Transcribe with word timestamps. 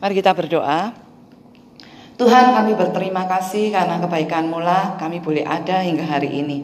Mari 0.00 0.16
kita 0.16 0.32
berdoa. 0.32 0.96
Tuhan 2.16 2.56
kami 2.56 2.72
berterima 2.72 3.28
kasih 3.28 3.68
karena 3.68 4.00
kebaikan-Mu 4.00 4.56
lah 4.56 4.96
kami 4.96 5.20
boleh 5.20 5.44
ada 5.44 5.84
hingga 5.84 6.08
hari 6.08 6.40
ini. 6.40 6.58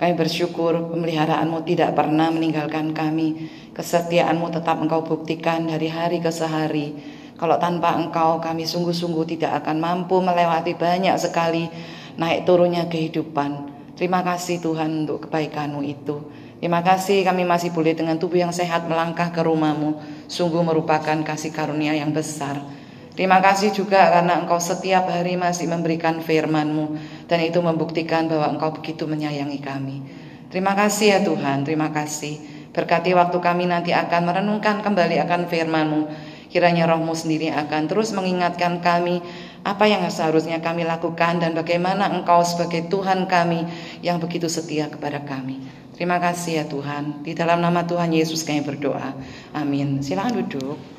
Kami 0.00 0.16
bersyukur 0.16 0.88
pemeliharaanmu 0.88 1.68
tidak 1.68 1.92
pernah 1.92 2.32
meninggalkan 2.32 2.96
kami. 2.96 3.52
Kesetiaanmu 3.76 4.48
tetap 4.48 4.80
engkau 4.80 5.04
buktikan 5.04 5.68
dari 5.68 5.92
hari 5.92 6.24
ke 6.24 6.32
sehari. 6.32 6.96
Kalau 7.36 7.60
tanpa 7.60 7.92
engkau 7.92 8.40
kami 8.40 8.64
sungguh-sungguh 8.64 9.36
tidak 9.36 9.60
akan 9.64 9.84
mampu 9.84 10.24
melewati 10.24 10.72
banyak 10.72 11.12
sekali 11.20 11.68
naik 12.16 12.48
turunnya 12.48 12.88
kehidupan. 12.88 13.68
Terima 14.00 14.24
kasih 14.24 14.64
Tuhan 14.64 15.04
untuk 15.04 15.28
kebaikanmu 15.28 15.84
itu. 15.84 16.24
Terima 16.56 16.80
kasih 16.80 17.20
kami 17.20 17.44
masih 17.44 17.68
boleh 17.68 17.92
dengan 17.92 18.16
tubuh 18.16 18.40
yang 18.40 18.54
sehat 18.56 18.88
melangkah 18.88 19.28
ke 19.28 19.44
rumahmu. 19.44 20.00
Sungguh 20.24 20.64
merupakan 20.64 21.20
kasih 21.20 21.52
karunia 21.52 21.92
yang 21.92 22.16
besar. 22.16 22.77
Terima 23.18 23.42
kasih 23.42 23.74
juga 23.74 24.14
karena 24.14 24.38
engkau 24.38 24.62
setiap 24.62 25.10
hari 25.10 25.34
masih 25.34 25.66
memberikan 25.66 26.22
firman-Mu 26.22 26.94
dan 27.26 27.42
itu 27.42 27.58
membuktikan 27.58 28.30
bahwa 28.30 28.54
engkau 28.54 28.78
begitu 28.78 29.10
menyayangi 29.10 29.58
kami. 29.58 30.06
Terima 30.54 30.78
kasih 30.78 31.06
ya 31.10 31.20
Tuhan, 31.26 31.66
terima 31.66 31.90
kasih. 31.90 32.38
Berkati 32.70 33.18
waktu 33.18 33.42
kami 33.42 33.66
nanti 33.66 33.90
akan 33.90 34.22
merenungkan 34.22 34.86
kembali 34.86 35.18
akan 35.26 35.50
firman-Mu. 35.50 36.02
Kiranya 36.46 36.86
rohmu 36.86 37.10
sendiri 37.18 37.50
akan 37.50 37.90
terus 37.90 38.14
mengingatkan 38.14 38.78
kami 38.78 39.18
apa 39.66 39.90
yang 39.90 40.06
seharusnya 40.06 40.62
kami 40.62 40.86
lakukan 40.86 41.42
dan 41.42 41.58
bagaimana 41.58 42.06
engkau 42.14 42.46
sebagai 42.46 42.86
Tuhan 42.86 43.26
kami 43.26 43.66
yang 43.98 44.22
begitu 44.22 44.46
setia 44.46 44.86
kepada 44.86 45.26
kami. 45.26 45.58
Terima 45.98 46.22
kasih 46.22 46.62
ya 46.62 46.64
Tuhan. 46.70 47.26
Di 47.26 47.34
dalam 47.34 47.58
nama 47.58 47.82
Tuhan 47.82 48.14
Yesus 48.14 48.46
kami 48.46 48.62
berdoa. 48.62 49.10
Amin. 49.58 50.06
Silakan 50.06 50.46
duduk. 50.46 50.97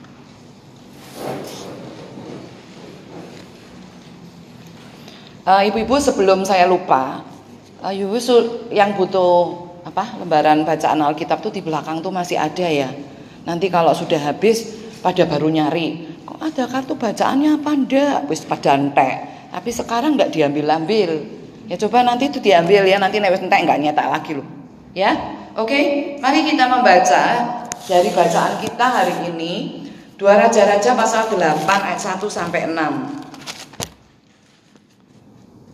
Uh, 5.50 5.66
ibu-ibu 5.66 5.98
sebelum 5.98 6.46
saya 6.46 6.70
lupa, 6.70 7.26
uh, 7.82 7.90
ibu 7.90 8.22
yang 8.70 8.94
butuh 8.94 9.66
apa 9.82 10.22
lembaran 10.22 10.62
bacaan 10.62 11.02
Alkitab 11.02 11.42
tuh 11.42 11.50
di 11.50 11.66
belakang 11.66 12.06
tuh 12.06 12.14
masih 12.14 12.38
ada 12.38 12.70
ya. 12.70 12.94
Nanti 13.50 13.66
kalau 13.74 13.90
sudah 13.98 14.30
habis 14.30 14.78
pada 15.02 15.26
baru 15.26 15.50
nyari, 15.50 16.22
kok 16.22 16.38
ada 16.38 16.70
kartu 16.70 16.94
bacaannya 16.94 17.58
apa 17.58 17.72
ndak? 17.82 18.30
Wis 18.30 18.46
pada 18.46 18.78
entek. 18.78 19.50
Tapi 19.50 19.70
sekarang 19.74 20.22
nggak 20.22 20.30
diambil-ambil. 20.38 21.18
Ya 21.66 21.82
coba 21.82 22.06
nanti 22.06 22.30
itu 22.30 22.38
diambil 22.38 22.86
ya, 22.86 23.02
nanti 23.02 23.18
nek 23.18 23.42
entek 23.42 23.66
nggak 23.66 23.80
nyetak 23.82 24.06
lagi 24.06 24.38
loh. 24.38 24.46
Ya. 24.94 25.18
Oke, 25.58 26.14
mari 26.22 26.46
kita 26.46 26.70
membaca 26.70 27.24
dari 27.90 28.14
bacaan 28.14 28.62
kita 28.62 28.86
hari 28.86 29.34
ini 29.34 29.82
Dua 30.20 30.36
Raja-Raja 30.36 31.00
pasal 31.00 31.32
8 31.32 31.64
ayat 31.66 31.98
1 31.98 32.20
sampai 32.28 32.68
6. 32.68 33.29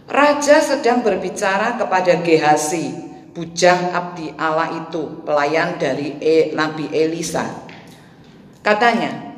Raja 0.08 0.56
sedang 0.60 1.00
berbicara 1.00 1.78
kepada 1.80 2.20
Gehasi, 2.20 2.92
bujang 3.32 3.92
abdi 3.92 4.32
Allah 4.36 4.84
itu, 4.84 5.22
pelayan 5.24 5.80
dari 5.80 6.18
e, 6.20 6.52
Nabi 6.52 6.90
Elisa. 6.92 7.48
Katanya, 8.60 9.32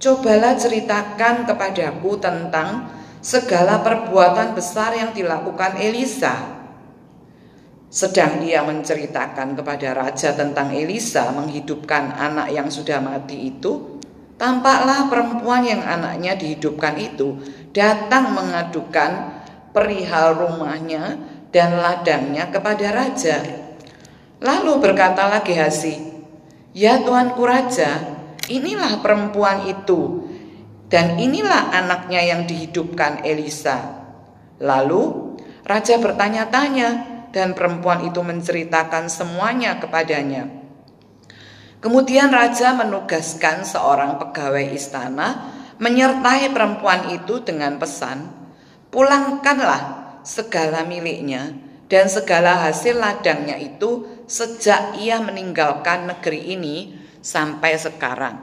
cobalah 0.00 0.56
ceritakan 0.56 1.44
kepadaku 1.44 2.16
tentang 2.20 2.88
segala 3.20 3.84
perbuatan 3.84 4.56
besar 4.56 4.96
yang 4.96 5.10
dilakukan 5.14 5.78
Elisa 5.78 6.61
sedang 7.92 8.40
ia 8.40 8.64
menceritakan 8.64 9.52
kepada 9.52 9.92
raja 9.92 10.32
tentang 10.32 10.72
Elisa 10.72 11.28
menghidupkan 11.36 12.16
anak 12.16 12.48
yang 12.48 12.72
sudah 12.72 13.04
mati 13.04 13.52
itu, 13.52 14.00
tampaklah 14.40 15.12
perempuan 15.12 15.60
yang 15.60 15.84
anaknya 15.84 16.32
dihidupkan 16.40 16.96
itu 16.96 17.36
datang 17.76 18.32
mengadukan 18.32 19.44
perihal 19.76 20.40
rumahnya 20.40 21.20
dan 21.52 21.76
ladangnya 21.76 22.48
kepada 22.48 22.96
raja. 22.96 23.44
Lalu 24.40 24.72
berkatalah 24.80 25.44
Gehasi, 25.44 26.00
"Ya 26.72 26.96
Tuanku 27.04 27.44
raja, 27.44 28.08
inilah 28.48 29.04
perempuan 29.04 29.68
itu 29.68 30.32
dan 30.88 31.20
inilah 31.20 31.76
anaknya 31.76 32.24
yang 32.24 32.48
dihidupkan 32.48 33.20
Elisa." 33.20 34.00
Lalu 34.64 35.36
raja 35.68 36.00
bertanya-tanya, 36.00 37.11
dan 37.32 37.56
perempuan 37.56 38.04
itu 38.06 38.20
menceritakan 38.20 39.08
semuanya 39.08 39.80
kepadanya. 39.80 40.46
Kemudian 41.82 42.30
raja 42.30 42.78
menugaskan 42.78 43.66
seorang 43.66 44.20
pegawai 44.22 44.70
istana 44.70 45.50
menyertai 45.82 46.54
perempuan 46.54 47.10
itu 47.10 47.42
dengan 47.42 47.74
pesan, 47.82 48.30
"Pulangkanlah 48.94 50.14
segala 50.22 50.86
miliknya 50.86 51.50
dan 51.90 52.06
segala 52.06 52.70
hasil 52.70 53.02
ladangnya 53.02 53.58
itu 53.58 54.22
sejak 54.30 54.94
ia 55.02 55.18
meninggalkan 55.18 56.06
negeri 56.06 56.54
ini 56.54 56.94
sampai 57.18 57.74
sekarang." 57.74 58.38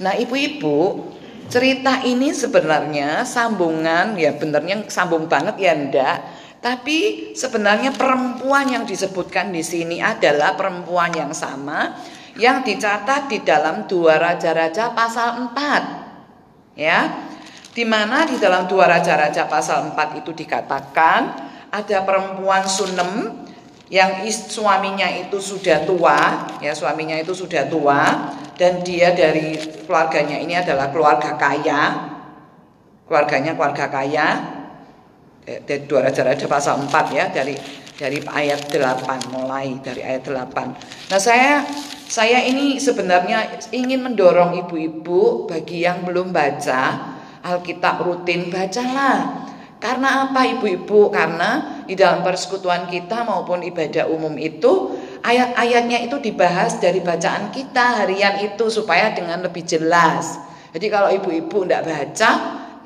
Nah, 0.00 0.16
ibu-ibu, 0.16 1.12
cerita 1.52 2.00
ini 2.08 2.32
sebenarnya 2.32 3.28
sambungan 3.28 4.16
ya 4.16 4.32
benernya 4.32 4.88
sambung 4.88 5.28
banget 5.28 5.60
ya 5.60 5.76
ndak 5.76 6.16
tapi 6.62 7.30
sebenarnya 7.34 7.90
perempuan 7.90 8.70
yang 8.70 8.86
disebutkan 8.86 9.50
di 9.50 9.66
sini 9.66 9.98
adalah 9.98 10.54
perempuan 10.54 11.10
yang 11.10 11.34
sama 11.34 11.98
yang 12.38 12.62
dicatat 12.62 13.26
di 13.26 13.42
dalam 13.42 13.90
dua 13.90 14.22
raja-raja 14.22 14.94
pasal 14.94 15.50
4. 15.50 16.78
Ya. 16.78 17.26
Di 17.74 17.82
mana 17.82 18.22
di 18.30 18.38
dalam 18.38 18.70
dua 18.70 18.86
raja-raja 18.86 19.50
pasal 19.50 19.90
4 19.90 20.22
itu 20.22 20.30
dikatakan 20.30 21.20
ada 21.66 21.98
perempuan 22.06 22.62
Sunem 22.62 23.42
yang 23.90 24.22
suaminya 24.30 25.10
itu 25.10 25.42
sudah 25.42 25.82
tua, 25.82 26.48
ya 26.62 26.72
suaminya 26.72 27.18
itu 27.18 27.34
sudah 27.34 27.68
tua 27.68 28.32
dan 28.54 28.86
dia 28.86 29.12
dari 29.12 29.58
keluarganya 29.84 30.38
ini 30.38 30.56
adalah 30.56 30.94
keluarga 30.94 31.34
kaya. 31.34 31.82
Keluarganya 33.04 33.52
keluarga 33.52 33.92
kaya, 33.92 34.28
dari 35.42 35.82
dua 35.90 36.06
raja-raja 36.06 36.46
pasal 36.46 36.86
4 36.86 37.18
ya 37.18 37.26
dari 37.34 37.58
dari 37.98 38.18
ayat 38.22 38.70
8 38.70 39.34
mulai 39.34 39.78
dari 39.82 40.02
ayat 40.02 40.26
8. 40.26 41.10
Nah, 41.10 41.20
saya 41.20 41.66
saya 42.06 42.44
ini 42.44 42.78
sebenarnya 42.78 43.70
ingin 43.74 44.04
mendorong 44.04 44.58
ibu-ibu 44.66 45.50
bagi 45.50 45.82
yang 45.82 46.06
belum 46.06 46.30
baca 46.30 47.14
Alkitab 47.42 48.06
rutin 48.06 48.54
bacalah. 48.54 49.50
Karena 49.82 50.30
apa 50.30 50.46
ibu-ibu? 50.46 51.10
Karena 51.10 51.82
di 51.90 51.98
dalam 51.98 52.22
persekutuan 52.22 52.86
kita 52.86 53.26
maupun 53.26 53.66
ibadah 53.66 54.06
umum 54.06 54.38
itu 54.38 54.94
ayat-ayatnya 55.26 56.06
itu 56.06 56.22
dibahas 56.22 56.78
dari 56.78 57.02
bacaan 57.02 57.50
kita 57.50 57.98
harian 57.98 58.46
itu 58.46 58.70
supaya 58.70 59.10
dengan 59.10 59.42
lebih 59.42 59.66
jelas. 59.66 60.38
Jadi 60.70 60.86
kalau 60.86 61.10
ibu-ibu 61.10 61.66
tidak 61.66 61.82
baca 61.90 62.30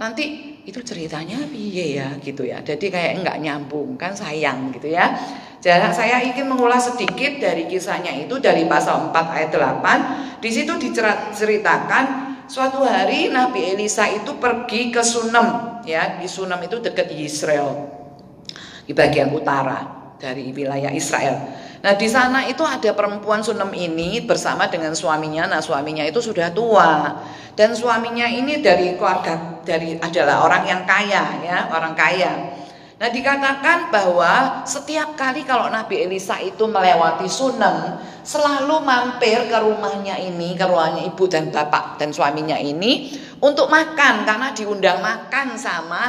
nanti 0.00 0.55
itu 0.66 0.82
ceritanya 0.82 1.38
piye 1.46 2.02
ya 2.02 2.18
gitu 2.18 2.42
ya. 2.42 2.58
Jadi 2.60 2.90
kayak 2.90 3.22
enggak 3.22 3.38
nyambung 3.38 3.94
kan 3.94 4.12
sayang 4.12 4.74
gitu 4.74 4.90
ya. 4.90 5.14
Jadi 5.62 5.94
saya 5.94 6.20
ingin 6.26 6.50
mengulas 6.50 6.90
sedikit 6.90 7.38
dari 7.38 7.70
kisahnya 7.70 8.12
itu 8.18 8.38
dari 8.42 8.66
pasal 8.66 9.10
4 9.10 9.14
ayat 9.14 9.50
8. 9.54 10.42
Di 10.42 10.50
situ 10.52 10.74
diceritakan 10.76 12.36
Suatu 12.46 12.86
hari 12.86 13.26
Nabi 13.26 13.74
Elisa 13.74 14.06
itu 14.06 14.38
pergi 14.38 14.94
ke 14.94 15.02
Sunem, 15.02 15.82
ya 15.82 16.14
di 16.14 16.30
Sunem 16.30 16.62
itu 16.62 16.78
dekat 16.78 17.10
Israel, 17.18 17.90
di 18.86 18.94
bagian 18.94 19.34
utara 19.34 20.14
dari 20.14 20.54
wilayah 20.54 20.94
Israel. 20.94 21.55
Nah 21.84 21.92
di 21.94 22.08
sana 22.08 22.48
itu 22.48 22.64
ada 22.64 22.92
perempuan 22.96 23.44
Sunem 23.44 23.70
ini 23.76 24.24
bersama 24.24 24.66
dengan 24.70 24.96
suaminya. 24.96 25.44
Nah 25.44 25.60
suaminya 25.60 26.02
itu 26.02 26.24
sudah 26.24 26.48
tua 26.52 27.20
dan 27.52 27.76
suaminya 27.76 28.24
ini 28.28 28.64
dari 28.64 28.96
keluarga 28.96 29.60
dari 29.64 30.00
adalah 30.00 30.44
orang 30.44 30.64
yang 30.64 30.82
kaya 30.88 31.24
ya 31.44 31.58
orang 31.72 31.92
kaya. 31.92 32.32
Nah 32.96 33.12
dikatakan 33.12 33.92
bahwa 33.92 34.64
setiap 34.64 35.20
kali 35.20 35.44
kalau 35.44 35.68
Nabi 35.68 36.00
Elisa 36.08 36.40
itu 36.40 36.64
melewati 36.64 37.28
Sunem 37.28 38.00
selalu 38.24 38.80
mampir 38.80 39.52
ke 39.52 39.58
rumahnya 39.60 40.16
ini, 40.16 40.56
ke 40.56 40.64
rumahnya 40.64 41.04
ibu 41.04 41.28
dan 41.28 41.52
bapak 41.52 42.00
dan 42.00 42.16
suaminya 42.16 42.56
ini 42.56 43.12
untuk 43.44 43.68
makan 43.68 44.24
karena 44.24 44.48
diundang 44.56 45.04
makan 45.04 45.60
sama 45.60 46.02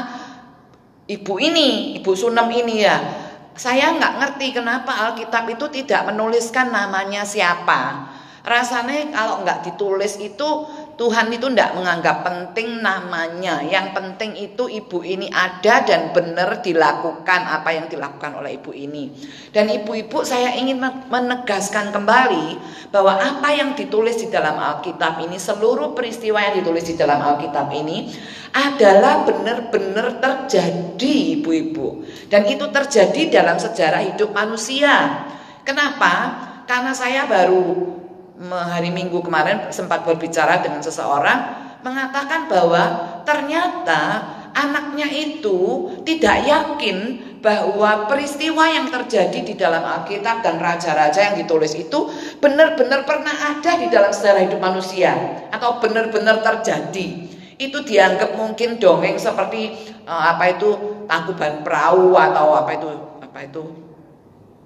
ibu 1.12 1.36
ini, 1.44 2.00
ibu 2.00 2.12
Sunem 2.16 2.48
ini 2.56 2.88
ya. 2.88 3.27
Saya 3.58 3.90
nggak 3.98 4.14
ngerti 4.22 4.54
kenapa 4.54 5.10
Alkitab 5.10 5.50
itu 5.50 5.66
tidak 5.74 6.14
menuliskan 6.14 6.70
namanya 6.70 7.26
siapa. 7.26 8.14
Rasanya 8.46 9.12
kalau 9.12 9.42
nggak 9.42 9.66
ditulis 9.66 10.22
itu 10.22 10.50
Tuhan 10.98 11.30
itu 11.30 11.46
tidak 11.54 11.78
menganggap 11.78 12.26
penting 12.26 12.82
namanya. 12.82 13.62
Yang 13.62 13.94
penting 13.94 14.34
itu 14.34 14.66
ibu 14.66 15.06
ini 15.06 15.30
ada 15.30 15.86
dan 15.86 16.10
benar 16.10 16.66
dilakukan 16.66 17.42
apa 17.46 17.70
yang 17.70 17.86
dilakukan 17.86 18.34
oleh 18.34 18.58
ibu 18.58 18.74
ini. 18.74 19.14
Dan 19.54 19.70
ibu-ibu 19.70 20.26
saya 20.26 20.58
ingin 20.58 20.82
menegaskan 20.82 21.94
kembali 21.94 22.58
bahwa 22.90 23.14
apa 23.14 23.54
yang 23.54 23.78
ditulis 23.78 24.18
di 24.18 24.34
dalam 24.34 24.58
Alkitab 24.58 25.22
ini, 25.22 25.38
seluruh 25.38 25.94
peristiwa 25.94 26.42
yang 26.42 26.66
ditulis 26.66 26.90
di 26.90 26.98
dalam 26.98 27.22
Alkitab 27.22 27.70
ini 27.78 28.10
adalah 28.58 29.22
benar-benar 29.22 30.18
terjadi 30.18 31.38
ibu-ibu. 31.38 32.10
Dan 32.26 32.50
itu 32.50 32.74
terjadi 32.74 33.38
dalam 33.38 33.62
sejarah 33.62 34.02
hidup 34.02 34.34
manusia. 34.34 35.30
Kenapa? 35.62 36.42
Karena 36.66 36.90
saya 36.98 37.30
baru 37.30 38.07
hari 38.46 38.94
Minggu 38.94 39.26
kemarin 39.26 39.74
sempat 39.74 40.06
berbicara 40.06 40.62
dengan 40.62 40.86
seseorang 40.86 41.68
mengatakan 41.82 42.46
bahwa 42.46 42.84
ternyata 43.26 44.34
anaknya 44.54 45.10
itu 45.10 45.90
tidak 46.06 46.46
yakin 46.46 46.98
bahwa 47.42 48.10
peristiwa 48.10 48.66
yang 48.66 48.90
terjadi 48.90 49.40
di 49.46 49.54
dalam 49.54 49.86
Alkitab 49.86 50.42
dan 50.42 50.58
raja-raja 50.58 51.32
yang 51.32 51.36
ditulis 51.38 51.78
itu 51.78 52.10
benar-benar 52.42 53.06
pernah 53.06 53.34
ada 53.34 53.78
di 53.78 53.88
dalam 53.94 54.10
sejarah 54.10 54.50
hidup 54.50 54.58
manusia 54.62 55.14
atau 55.54 55.78
benar-benar 55.78 56.42
terjadi. 56.42 57.30
Itu 57.58 57.82
dianggap 57.86 58.38
mungkin 58.38 58.78
dongeng 58.78 59.18
seperti 59.18 59.74
uh, 60.06 60.34
apa 60.34 60.58
itu 60.58 60.70
tangkuban 61.10 61.66
perahu 61.66 62.14
atau 62.14 62.54
apa 62.54 62.72
itu 62.78 62.90
apa 63.22 63.40
itu 63.46 63.87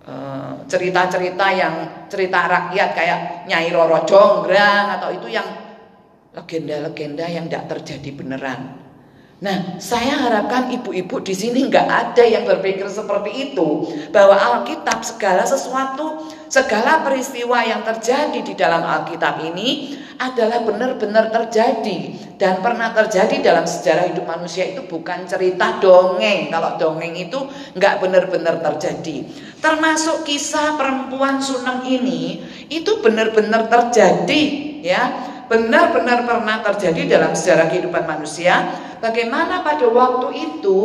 Eh, 0.01 0.53
cerita-cerita 0.65 1.45
yang 1.53 1.73
cerita 2.09 2.49
rakyat 2.49 2.89
kayak 2.97 3.19
Nyai 3.45 3.69
Roro 3.69 4.01
Jonggrang 4.01 4.97
atau 4.97 5.13
itu 5.13 5.29
yang 5.29 5.45
legenda-legenda 6.33 7.29
yang 7.29 7.45
tidak 7.45 7.77
terjadi 7.77 8.09
beneran. 8.09 8.81
Nah, 9.45 9.77
saya 9.77 10.17
harapkan 10.17 10.73
ibu-ibu 10.73 11.21
di 11.21 11.37
sini 11.37 11.69
nggak 11.69 11.85
ada 11.85 12.23
yang 12.25 12.49
berpikir 12.49 12.89
seperti 12.89 13.53
itu, 13.53 13.93
bahwa 14.09 14.37
Alkitab 14.37 15.05
segala 15.05 15.45
sesuatu, 15.45 16.25
segala 16.51 16.99
peristiwa 16.99 17.63
yang 17.63 17.79
terjadi 17.87 18.43
di 18.43 18.53
dalam 18.59 18.83
Alkitab 18.83 19.39
ini 19.39 19.95
adalah 20.19 20.59
benar-benar 20.67 21.31
terjadi 21.31 22.11
dan 22.35 22.59
pernah 22.59 22.91
terjadi 22.91 23.39
dalam 23.39 23.63
sejarah 23.63 24.11
hidup 24.11 24.27
manusia 24.27 24.67
itu 24.67 24.83
bukan 24.83 25.23
cerita 25.25 25.79
dongeng. 25.79 26.51
Kalau 26.51 26.75
dongeng 26.75 27.15
itu 27.15 27.39
nggak 27.79 28.03
benar-benar 28.03 28.59
terjadi. 28.59 29.23
Termasuk 29.63 30.27
kisah 30.27 30.75
perempuan 30.75 31.39
Sunem 31.39 31.87
ini 31.87 32.43
itu 32.67 32.99
benar-benar 32.99 33.71
terjadi 33.71 34.43
ya. 34.83 35.31
Benar-benar 35.47 36.27
pernah 36.27 36.63
terjadi 36.63 37.15
dalam 37.15 37.31
sejarah 37.31 37.71
kehidupan 37.71 38.03
manusia. 38.07 38.75
Bagaimana 38.99 39.63
pada 39.63 39.87
waktu 39.87 40.27
itu 40.35 40.79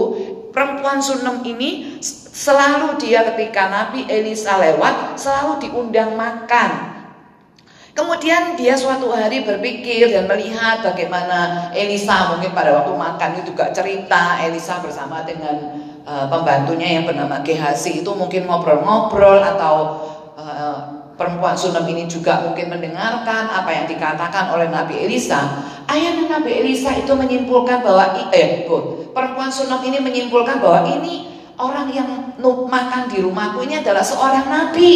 perempuan 0.54 1.02
Sunem 1.02 1.42
ini 1.44 1.98
selalu 2.36 3.00
dia 3.00 3.24
ketika 3.32 3.72
Nabi 3.72 4.04
Elisa 4.04 4.60
lewat 4.60 5.16
selalu 5.16 5.56
diundang 5.64 6.12
makan 6.20 6.96
Kemudian 7.96 8.60
dia 8.60 8.76
suatu 8.76 9.08
hari 9.08 9.40
berpikir 9.40 10.12
dan 10.12 10.28
melihat 10.28 10.84
bagaimana 10.84 11.72
Elisa 11.72 12.28
mungkin 12.36 12.52
pada 12.52 12.76
waktu 12.76 12.92
makan 12.92 13.40
itu 13.40 13.56
juga 13.56 13.72
cerita 13.72 14.36
Elisa 14.44 14.84
bersama 14.84 15.24
dengan 15.24 15.80
uh, 16.04 16.28
pembantunya 16.28 17.00
yang 17.00 17.08
bernama 17.08 17.40
Gehazi 17.40 18.04
itu 18.04 18.12
mungkin 18.12 18.44
ngobrol-ngobrol 18.44 19.40
atau 19.40 19.76
uh, 20.36 20.76
perempuan 21.16 21.56
Sunem 21.56 21.88
ini 21.88 22.04
juga 22.04 22.44
mungkin 22.44 22.68
mendengarkan 22.68 23.48
apa 23.48 23.72
yang 23.72 23.88
dikatakan 23.88 24.52
oleh 24.52 24.68
Nabi 24.68 25.00
Elisa. 25.08 25.64
Ayah 25.88 26.20
Nabi 26.20 26.52
Elisa 26.52 26.92
itu 26.92 27.16
menyimpulkan 27.16 27.80
bahwa 27.80 28.12
eh 28.28 28.68
perempuan 29.16 29.48
Sunem 29.48 29.80
ini 29.88 30.04
menyimpulkan 30.04 30.60
bahwa 30.60 30.84
ini 30.84 31.35
orang 31.56 31.88
yang 31.92 32.08
makan 32.40 33.08
di 33.08 33.24
rumahku 33.24 33.64
ini 33.64 33.80
adalah 33.80 34.04
seorang 34.04 34.46
nabi. 34.48 34.94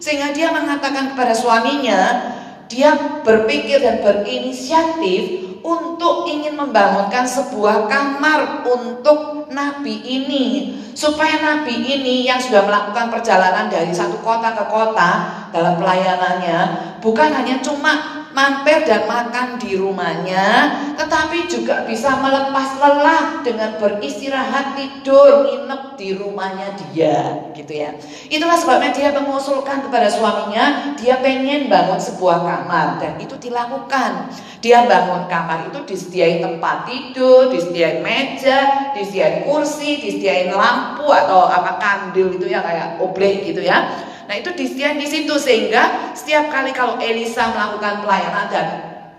Sehingga 0.00 0.36
dia 0.36 0.52
mengatakan 0.52 1.16
kepada 1.16 1.32
suaminya, 1.32 2.32
dia 2.68 3.22
berpikir 3.24 3.80
dan 3.80 4.04
berinisiatif 4.04 5.44
untuk 5.64 6.28
ingin 6.28 6.60
membangunkan 6.60 7.24
sebuah 7.24 7.88
kamar 7.88 8.68
untuk 8.68 9.48
nabi 9.48 9.96
ini 10.04 10.76
supaya 10.92 11.40
nabi 11.40 11.80
ini 11.80 12.28
yang 12.28 12.36
sudah 12.36 12.68
melakukan 12.68 13.08
perjalanan 13.08 13.72
dari 13.72 13.88
satu 13.88 14.20
kota 14.20 14.52
ke 14.52 14.64
kota 14.68 15.10
dalam 15.54 15.78
pelayanannya 15.78 16.58
bukan 16.98 17.30
hanya 17.30 17.62
cuma 17.62 18.24
mampir 18.34 18.82
dan 18.82 19.06
makan 19.06 19.62
di 19.62 19.78
rumahnya, 19.78 20.74
tetapi 20.98 21.46
juga 21.46 21.86
bisa 21.86 22.18
melepas 22.18 22.82
lelah 22.82 23.46
dengan 23.46 23.78
beristirahat 23.78 24.74
tidur 24.74 25.46
nginep 25.46 25.82
di 25.94 26.08
rumahnya 26.18 26.74
dia, 26.74 27.46
gitu 27.54 27.70
ya. 27.70 27.94
Itulah 28.26 28.58
sebabnya 28.58 28.90
dia 28.90 29.14
mengusulkan 29.14 29.86
kepada 29.86 30.10
suaminya, 30.10 30.98
dia 30.98 31.22
pengen 31.22 31.70
bangun 31.70 32.02
sebuah 32.02 32.42
kamar 32.42 32.98
dan 32.98 33.22
itu 33.22 33.38
dilakukan. 33.38 34.34
Dia 34.58 34.90
bangun 34.90 35.30
kamar 35.30 35.70
itu 35.70 35.86
disediain 35.86 36.42
tempat 36.42 36.90
tidur, 36.90 37.54
disediain 37.54 38.02
meja, 38.02 38.90
disediain 38.98 39.46
kursi, 39.46 40.02
disediain 40.02 40.50
lampu 40.50 41.06
atau 41.06 41.46
apa 41.46 41.78
kandil 41.78 42.34
itu 42.34 42.50
ya 42.50 42.66
kayak 42.66 42.98
oblek 42.98 43.46
gitu 43.46 43.62
ya 43.62 44.10
Nah 44.24 44.34
itu 44.34 44.50
disediakan 44.56 44.98
di 45.00 45.08
situ 45.08 45.34
sehingga 45.36 46.14
setiap 46.16 46.48
kali 46.48 46.72
kalau 46.72 46.96
Elisa 46.96 47.52
melakukan 47.52 48.00
pelayanan 48.00 48.46
dan 48.48 48.66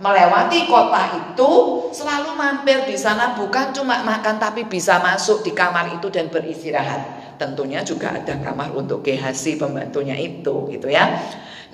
melewati 0.01 0.67
kota 0.67 1.07
itu 1.15 1.51
selalu 1.95 2.35
mampir 2.35 2.83
di 2.83 2.99
sana 2.99 3.37
bukan 3.37 3.71
cuma 3.71 4.03
makan 4.03 4.35
tapi 4.35 4.67
bisa 4.67 4.99
masuk 4.99 5.45
di 5.45 5.55
kamar 5.55 5.95
itu 5.95 6.11
dan 6.11 6.27
beristirahat. 6.27 7.35
Tentunya 7.35 7.83
juga 7.83 8.15
ada 8.15 8.35
kamar 8.39 8.71
untuk 8.71 9.03
Gehasi 9.03 9.59
pembantunya 9.59 10.15
itu 10.15 10.67
gitu 10.71 10.87
ya. 10.87 11.19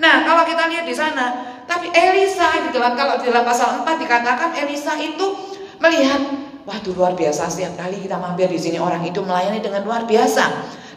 Nah, 0.01 0.25
kalau 0.25 0.41
kita 0.41 0.65
lihat 0.65 0.85
di 0.89 0.95
sana, 0.97 1.61
tapi 1.69 1.93
Elisa 1.93 2.65
di 2.65 2.69
dalam 2.73 2.97
kalau 2.97 3.21
di 3.21 3.29
dalam 3.29 3.45
pasal 3.45 3.85
4 3.85 4.01
dikatakan 4.01 4.49
Elisa 4.57 4.97
itu 4.97 5.25
melihat 5.77 6.21
Waduh 6.61 6.93
luar 6.93 7.17
biasa 7.17 7.49
setiap 7.49 7.73
kali 7.73 8.05
kita 8.05 8.21
mampir 8.21 8.45
di 8.45 8.59
sini 8.61 8.77
orang 8.77 9.01
itu 9.01 9.17
melayani 9.25 9.65
dengan 9.65 9.81
luar 9.81 10.05
biasa. 10.05 10.45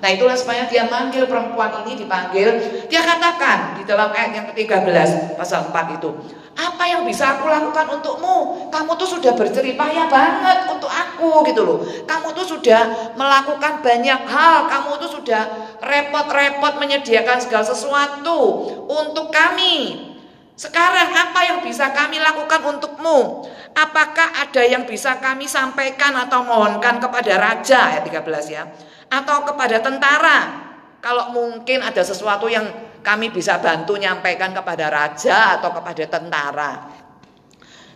Nah 0.02 0.08
itulah 0.10 0.34
sebabnya 0.38 0.66
dia 0.70 0.84
manggil 0.86 1.26
perempuan 1.26 1.84
ini 1.84 1.98
dipanggil. 2.00 2.48
Dia 2.86 3.00
katakan 3.02 3.78
di 3.78 3.82
dalam 3.86 4.10
ayat 4.10 4.30
yang 4.34 4.46
ke-13 4.50 5.38
pasal 5.38 5.70
4 5.70 5.98
itu. 6.00 6.10
Apa 6.54 6.86
yang 6.86 7.02
bisa 7.02 7.34
aku 7.34 7.50
lakukan 7.50 7.98
untukmu? 7.98 8.70
Kamu 8.70 8.94
tuh 8.94 9.18
sudah 9.18 9.34
berjerih 9.34 9.74
payah 9.74 10.06
banget 10.06 10.70
untuk 10.70 10.86
aku 10.86 11.42
gitu 11.50 11.66
loh. 11.66 11.78
Kamu 12.06 12.30
tuh 12.30 12.46
sudah 12.46 13.12
melakukan 13.18 13.82
banyak 13.82 14.20
hal. 14.30 14.70
Kamu 14.70 15.02
tuh 15.02 15.10
sudah 15.18 15.50
repot-repot 15.82 16.78
menyediakan 16.78 17.42
segala 17.42 17.66
sesuatu 17.66 18.38
untuk 18.86 19.34
kami. 19.34 20.13
Sekarang 20.54 21.10
apa 21.10 21.40
yang 21.50 21.58
bisa 21.66 21.90
kami 21.90 22.22
lakukan 22.22 22.62
untukmu? 22.62 23.50
Apakah 23.74 24.38
ada 24.38 24.62
yang 24.62 24.86
bisa 24.86 25.18
kami 25.18 25.50
sampaikan 25.50 26.14
atau 26.14 26.46
mohonkan 26.46 27.02
kepada 27.02 27.34
raja 27.42 27.90
ayat 27.90 28.06
13 28.06 28.54
ya? 28.54 28.62
Atau 29.10 29.42
kepada 29.50 29.82
tentara? 29.82 30.38
Kalau 31.02 31.34
mungkin 31.34 31.82
ada 31.82 32.00
sesuatu 32.06 32.46
yang 32.46 32.70
kami 33.02 33.34
bisa 33.34 33.58
bantu 33.58 33.98
nyampaikan 33.98 34.54
kepada 34.54 34.88
raja 34.88 35.58
atau 35.58 35.74
kepada 35.74 36.06
tentara. 36.06 36.93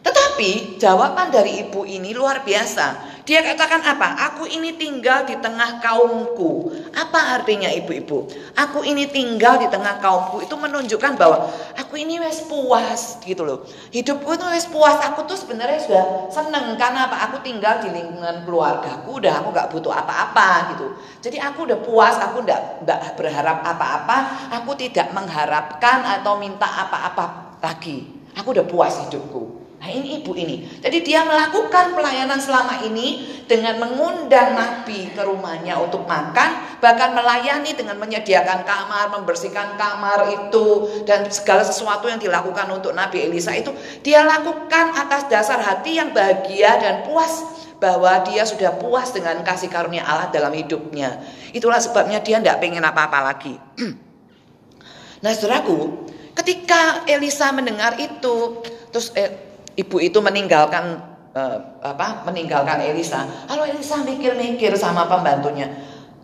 Tetapi 0.03 0.79
jawaban 0.79 1.35
dari 1.35 1.67
ibu 1.67 1.83
ini 1.83 2.15
luar 2.15 2.47
biasa. 2.47 3.19
Dia 3.29 3.45
katakan 3.45 3.85
apa? 3.85 4.17
Aku 4.33 4.49
ini 4.49 4.73
tinggal 4.81 5.29
di 5.29 5.37
tengah 5.37 5.85
kaumku. 5.85 6.73
Apa 6.97 7.37
artinya 7.37 7.69
ibu-ibu? 7.69 8.25
Aku 8.57 8.81
ini 8.89 9.05
tinggal 9.05 9.61
di 9.61 9.69
tengah 9.69 10.01
kaumku 10.01 10.41
itu 10.41 10.57
menunjukkan 10.57 11.13
bahwa 11.21 11.45
aku 11.77 12.01
ini 12.01 12.17
wes 12.25 12.49
puas 12.49 13.21
gitu 13.21 13.45
loh. 13.45 13.69
Hidupku 13.93 14.33
itu 14.33 14.49
wes 14.49 14.65
puas. 14.73 14.97
Aku 15.13 15.29
tuh 15.29 15.37
sebenarnya 15.37 15.77
sudah 15.77 16.05
seneng 16.33 16.73
karena 16.81 17.05
apa? 17.05 17.29
Aku 17.29 17.45
tinggal 17.45 17.85
di 17.85 17.93
lingkungan 17.93 18.49
keluargaku. 18.49 19.21
Udah 19.21 19.45
aku 19.45 19.53
nggak 19.53 19.77
butuh 19.77 19.93
apa-apa 19.93 20.73
gitu. 20.73 20.87
Jadi 21.29 21.37
aku 21.37 21.69
udah 21.69 21.85
puas. 21.85 22.17
Aku 22.17 22.41
nggak 22.41 23.13
berharap 23.21 23.61
apa-apa. 23.61 24.49
Aku 24.57 24.73
tidak 24.73 25.13
mengharapkan 25.13 26.01
atau 26.17 26.41
minta 26.41 26.65
apa-apa 26.65 27.61
lagi. 27.61 28.09
Aku 28.41 28.57
udah 28.57 28.65
puas 28.65 29.05
hidupku. 29.05 29.68
Nah 29.79 29.95
ini 29.95 30.19
ibu 30.19 30.35
ini. 30.35 30.67
Jadi 30.83 31.07
dia 31.07 31.23
melakukan 31.23 31.95
pelayanan 31.95 32.43
selama 32.43 32.83
ini 32.83 33.23
dengan 33.47 33.79
mengundang 33.79 34.59
Nabi 34.59 35.07
ke 35.15 35.23
rumahnya 35.23 35.79
untuk 35.79 36.03
makan. 36.03 36.83
Bahkan 36.83 37.15
melayani 37.15 37.79
dengan 37.79 37.95
menyediakan 38.03 38.67
kamar, 38.67 39.15
membersihkan 39.15 39.79
kamar 39.79 40.35
itu. 40.35 40.83
Dan 41.07 41.31
segala 41.31 41.63
sesuatu 41.63 42.11
yang 42.11 42.19
dilakukan 42.19 42.67
untuk 42.75 42.91
Nabi 42.91 43.31
Elisa 43.31 43.55
itu. 43.55 43.71
Dia 44.03 44.27
lakukan 44.27 44.99
atas 44.99 45.31
dasar 45.31 45.63
hati 45.63 46.03
yang 46.03 46.11
bahagia 46.11 46.83
dan 46.83 47.07
puas. 47.07 47.57
Bahwa 47.79 48.27
dia 48.27 48.43
sudah 48.43 48.75
puas 48.75 49.15
dengan 49.15 49.39
kasih 49.47 49.71
karunia 49.71 50.03
Allah 50.03 50.35
dalam 50.35 50.51
hidupnya. 50.51 51.23
Itulah 51.55 51.79
sebabnya 51.79 52.19
dia 52.19 52.43
tidak 52.43 52.59
pengen 52.59 52.83
apa-apa 52.83 53.31
lagi. 53.31 53.55
nah 55.23 55.31
saudaraku, 55.31 56.03
ketika 56.35 57.07
Elisa 57.07 57.55
mendengar 57.55 57.95
itu. 58.03 58.67
Terus 58.91 59.15
eh, 59.15 59.48
ibu 59.79 59.97
itu 60.03 60.19
meninggalkan 60.19 60.99
uh, 61.39 61.59
apa 61.79 62.27
meninggalkan 62.27 62.83
Elisa. 62.83 63.23
Lalu 63.47 63.79
Elisa 63.79 64.03
mikir-mikir 64.03 64.75
sama 64.75 65.07
pembantunya 65.07 65.71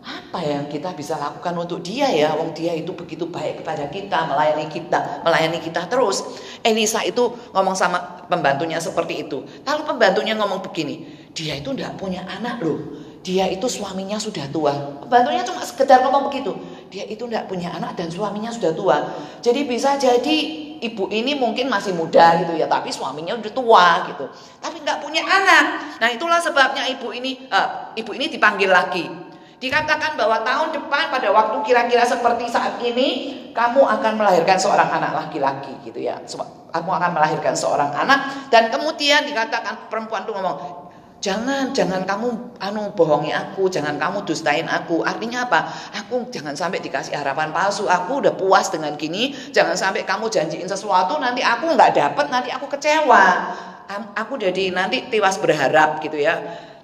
apa 0.05 0.37
yang 0.43 0.69
kita 0.69 0.93
bisa 0.93 1.17
lakukan 1.17 1.55
untuk 1.55 1.79
dia 1.81 2.11
ya? 2.11 2.35
Wong 2.35 2.51
dia 2.51 2.75
itu 2.75 2.91
begitu 2.91 3.25
baik 3.25 3.63
kepada 3.63 3.87
kita 3.87 4.27
melayani 4.27 4.67
kita 4.67 5.23
melayani 5.23 5.63
kita 5.63 5.87
terus. 5.87 6.21
Elisa 6.61 7.01
itu 7.07 7.31
ngomong 7.55 7.73
sama 7.73 8.27
pembantunya 8.27 8.77
seperti 8.77 9.25
itu. 9.25 9.47
Lalu 9.63 9.81
pembantunya 9.87 10.35
ngomong 10.35 10.59
begini 10.59 11.25
dia 11.35 11.59
itu 11.59 11.71
tidak 11.75 11.99
punya 11.99 12.27
anak 12.27 12.63
loh. 12.63 12.79
Dia 13.25 13.49
itu 13.49 13.65
suaminya 13.65 14.21
sudah 14.21 14.45
tua. 14.53 15.01
Pembantunya 15.03 15.41
cuma 15.41 15.65
sekedar 15.65 16.05
ngomong 16.05 16.29
begitu. 16.29 16.53
Dia 16.93 17.09
itu 17.09 17.25
tidak 17.25 17.49
punya 17.49 17.73
anak 17.73 17.97
dan 17.97 18.07
suaminya 18.07 18.53
sudah 18.53 18.71
tua. 18.71 18.97
Jadi 19.41 19.65
bisa 19.65 19.97
jadi 19.97 20.64
ibu 20.81 21.07
ini 21.11 21.37
mungkin 21.37 21.71
masih 21.71 21.95
muda 21.95 22.43
gitu 22.43 22.55
ya, 22.57 22.65
tapi 22.65 22.91
suaminya 22.91 23.35
udah 23.35 23.51
tua 23.51 23.87
gitu. 24.11 24.25
Tapi 24.59 24.81
nggak 24.81 24.99
punya 24.99 25.23
anak. 25.23 25.65
Nah 26.01 26.09
itulah 26.11 26.39
sebabnya 26.41 26.87
ibu 26.91 27.11
ini, 27.15 27.47
uh, 27.51 27.93
ibu 27.95 28.11
ini 28.15 28.27
dipanggil 28.31 28.71
lagi. 28.71 29.05
Dikatakan 29.55 30.19
bahwa 30.19 30.43
tahun 30.43 30.75
depan 30.75 31.09
pada 31.09 31.31
waktu 31.31 31.57
kira-kira 31.63 32.03
seperti 32.03 32.51
saat 32.51 32.77
ini, 32.83 33.39
kamu 33.55 33.81
akan 33.81 34.19
melahirkan 34.19 34.59
seorang 34.59 34.91
anak 34.91 35.15
laki-laki 35.15 35.71
gitu 35.87 36.03
ya. 36.03 36.19
Kamu 36.75 36.91
akan 36.91 37.11
melahirkan 37.15 37.55
seorang 37.55 37.95
anak 37.95 38.51
dan 38.51 38.67
kemudian 38.67 39.23
dikatakan 39.23 39.87
perempuan 39.87 40.27
itu 40.27 40.35
ngomong, 40.35 40.84
Jangan, 41.25 41.73
jangan 41.73 42.05
kamu 42.05 42.61
anu 42.61 42.93
bohongi 42.93 43.33
aku, 43.33 43.65
jangan 43.65 43.97
kamu 43.97 44.29
dustain 44.29 44.69
aku. 44.69 45.01
Artinya 45.01 45.49
apa? 45.49 45.65
Aku 46.05 46.29
jangan 46.29 46.53
sampai 46.53 46.85
dikasih 46.85 47.17
harapan 47.17 47.49
palsu. 47.49 47.89
Aku 47.89 48.21
udah 48.21 48.37
puas 48.37 48.69
dengan 48.69 48.93
gini. 48.93 49.33
Jangan 49.49 49.73
sampai 49.73 50.05
kamu 50.05 50.29
janjiin 50.29 50.69
sesuatu 50.69 51.17
nanti 51.17 51.41
aku 51.41 51.73
nggak 51.73 51.97
dapet, 51.97 52.29
nanti 52.29 52.53
aku 52.53 52.69
kecewa. 52.69 53.25
Aku 54.13 54.37
jadi 54.37 54.69
nanti 54.69 55.09
tiwas 55.09 55.41
berharap 55.41 55.97
gitu 56.05 56.21
ya. 56.21 56.37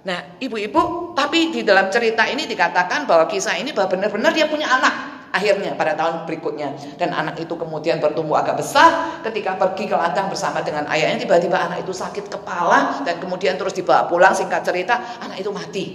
Nah, 0.10 0.18
ibu-ibu, 0.42 1.14
tapi 1.14 1.54
di 1.54 1.62
dalam 1.62 1.94
cerita 1.94 2.26
ini 2.26 2.50
dikatakan 2.50 3.06
bahwa 3.06 3.30
kisah 3.30 3.62
ini 3.62 3.70
bahwa 3.78 3.94
benar-benar 3.94 4.34
dia 4.34 4.50
punya 4.50 4.66
anak 4.74 5.21
akhirnya 5.32 5.74
pada 5.80 5.96
tahun 5.96 6.28
berikutnya 6.28 7.00
dan 7.00 7.16
anak 7.16 7.40
itu 7.40 7.56
kemudian 7.56 8.04
bertumbuh 8.04 8.40
agak 8.40 8.60
besar 8.60 9.20
ketika 9.24 9.56
pergi 9.56 9.88
ke 9.88 9.96
ladang 9.96 10.28
bersama 10.28 10.60
dengan 10.60 10.86
ayahnya 10.92 11.24
tiba-tiba 11.24 11.56
anak 11.58 11.88
itu 11.88 11.96
sakit 11.96 12.28
kepala 12.28 13.04
dan 13.08 13.18
kemudian 13.18 13.56
terus 13.56 13.72
dibawa 13.72 14.06
pulang 14.12 14.36
singkat 14.36 14.62
cerita 14.62 15.00
anak 15.24 15.40
itu 15.40 15.50
mati 15.50 15.86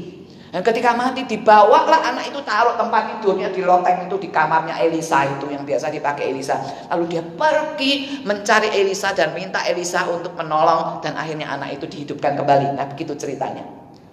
dan 0.57 0.65
ketika 0.65 0.97
mati 0.97 1.29
dibawalah 1.29 2.01
anak 2.07 2.33
itu 2.33 2.41
taruh 2.41 2.81
tempat 2.81 3.19
tidurnya 3.19 3.53
di 3.53 3.61
loteng 3.61 4.09
itu 4.09 4.17
di 4.17 4.33
kamarnya 4.33 4.79
Elisa 4.79 5.27
itu 5.27 5.53
yang 5.53 5.67
biasa 5.69 5.93
dipakai 5.93 6.33
Elisa. 6.33 6.57
Lalu 6.89 7.05
dia 7.13 7.21
pergi 7.21 8.23
mencari 8.25 8.73
Elisa 8.73 9.13
dan 9.13 9.35
minta 9.35 9.61
Elisa 9.67 10.07
untuk 10.09 10.33
menolong 10.33 11.05
dan 11.05 11.19
akhirnya 11.19 11.51
anak 11.51 11.77
itu 11.77 11.85
dihidupkan 11.91 12.39
kembali. 12.39 12.73
Nah 12.73 12.87
begitu 12.89 13.13
ceritanya. 13.19 13.67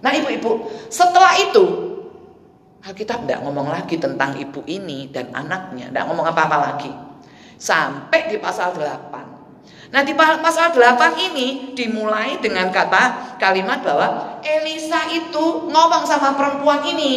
Nah 0.04 0.12
ibu-ibu 0.12 0.68
setelah 0.92 1.32
itu 1.38 1.93
Alkitab 2.84 3.24
tidak 3.24 3.40
ngomong 3.40 3.72
lagi 3.72 3.96
tentang 3.96 4.36
ibu 4.36 4.60
ini 4.68 5.08
dan 5.08 5.32
anaknya, 5.32 5.88
tidak 5.88 6.04
ngomong 6.04 6.28
apa-apa 6.28 6.56
lagi. 6.60 6.92
Sampai 7.56 8.28
di 8.28 8.36
pasal 8.36 8.76
8. 8.76 9.88
Nah 9.88 10.02
di 10.04 10.12
pasal 10.12 10.68
8 10.76 11.16
ini 11.16 11.72
dimulai 11.72 12.36
dengan 12.44 12.68
kata 12.68 13.36
kalimat 13.40 13.80
bahwa 13.80 14.36
Elisa 14.44 15.08
itu 15.08 15.64
ngomong 15.64 16.04
sama 16.04 16.36
perempuan 16.36 16.84
ini. 16.84 17.12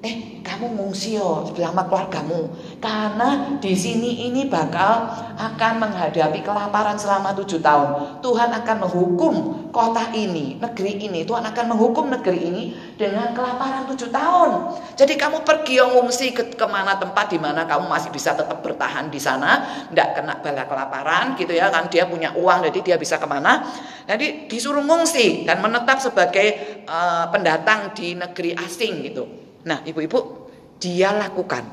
Eh 0.00 0.40
kamu 0.44 0.76
ngungsi 0.80 1.16
yo 1.16 1.48
bersama 1.48 1.88
keluargamu 1.88 2.52
karena 2.76 3.56
di 3.60 3.72
sini 3.72 4.28
ini 4.28 4.48
bakal 4.48 5.08
akan 5.36 5.72
menghadapi 5.80 6.44
kelaparan 6.44 6.96
selama 6.96 7.36
tujuh 7.36 7.60
tahun. 7.60 8.20
Tuhan 8.20 8.48
akan 8.52 8.76
menghukum 8.84 9.34
kota 9.74 10.14
ini, 10.14 10.54
negeri 10.62 11.02
ini. 11.02 11.26
Tuhan 11.26 11.42
akan 11.42 11.74
menghukum 11.74 12.06
negeri 12.06 12.38
ini 12.46 12.62
dengan 12.94 13.34
kelaparan 13.34 13.90
tujuh 13.90 14.14
tahun. 14.14 14.78
Jadi 14.94 15.18
kamu 15.18 15.42
pergi 15.42 15.82
ngungsi 15.82 16.26
ke 16.30 16.44
ke 16.54 16.66
mana 16.70 16.94
tempat 16.94 17.34
di 17.34 17.42
mana 17.42 17.66
kamu 17.66 17.90
masih 17.90 18.14
bisa 18.14 18.38
tetap 18.38 18.62
bertahan 18.62 19.10
di 19.10 19.18
sana, 19.18 19.66
tidak 19.90 20.14
kena 20.14 20.34
bala 20.38 20.64
kelaparan 20.70 21.26
gitu 21.34 21.50
ya 21.50 21.74
kan 21.74 21.90
dia 21.90 22.06
punya 22.06 22.30
uang 22.38 22.70
jadi 22.70 22.94
dia 22.94 22.96
bisa 22.96 23.18
ke 23.18 23.26
mana. 23.26 23.66
Jadi 24.06 24.46
disuruh 24.46 24.86
ngungsi 24.86 25.42
dan 25.42 25.58
menetap 25.58 25.98
sebagai 25.98 26.78
uh, 26.86 27.26
pendatang 27.34 27.90
di 27.98 28.14
negeri 28.14 28.54
asing 28.54 29.02
gitu. 29.10 29.26
Nah, 29.66 29.82
ibu-ibu, 29.82 30.46
dia 30.78 31.10
lakukan. 31.10 31.66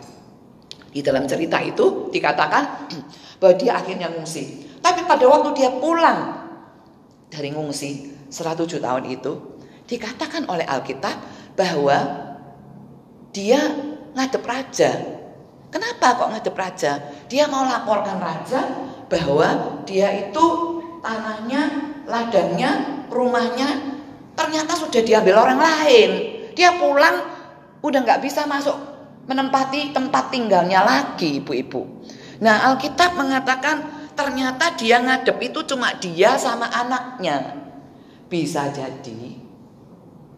Di 0.91 1.05
dalam 1.05 1.29
cerita 1.29 1.61
itu 1.61 2.09
dikatakan 2.09 2.89
bahwa 3.39 3.53
dia 3.53 3.77
akhirnya 3.77 4.09
ngungsi. 4.09 4.73
Tapi 4.81 5.05
pada 5.05 5.29
waktu 5.29 5.53
dia 5.53 5.69
pulang 5.77 6.40
dari 7.31 7.55
ngungsi 7.55 8.11
107 8.27 8.83
tahun 8.83 9.07
itu, 9.07 9.33
dikatakan 9.87 10.45
oleh 10.51 10.67
Alkitab 10.67 11.15
bahwa 11.55 11.97
dia 13.31 13.59
ngadep 14.11 14.43
raja. 14.43 14.91
Kenapa 15.71 16.19
kok 16.19 16.29
ngadep 16.35 16.55
raja? 16.55 16.99
Dia 17.31 17.47
mau 17.47 17.63
laporkan 17.63 18.19
raja 18.19 18.67
bahwa 19.07 19.79
dia 19.87 20.11
itu 20.27 20.45
tanahnya, 20.99 21.95
ladangnya, 22.07 22.71
rumahnya 23.07 23.99
ternyata 24.35 24.75
sudah 24.75 25.01
diambil 25.03 25.39
orang 25.39 25.59
lain. 25.59 26.09
Dia 26.55 26.75
pulang 26.75 27.23
udah 27.79 27.99
nggak 28.03 28.21
bisa 28.23 28.43
masuk 28.47 28.75
menempati 29.25 29.95
tempat 29.95 30.27
tinggalnya 30.33 30.83
lagi 30.83 31.39
ibu-ibu. 31.39 31.87
Nah 32.43 32.71
Alkitab 32.73 33.15
mengatakan 33.15 34.00
ternyata 34.13 34.75
dia 34.75 34.99
ngadep 34.99 35.37
itu 35.41 35.59
cuma 35.67 35.93
dia 35.97 36.35
sama 36.35 36.67
anaknya. 36.69 37.61
Bisa 38.31 38.71
jadi 38.71 39.37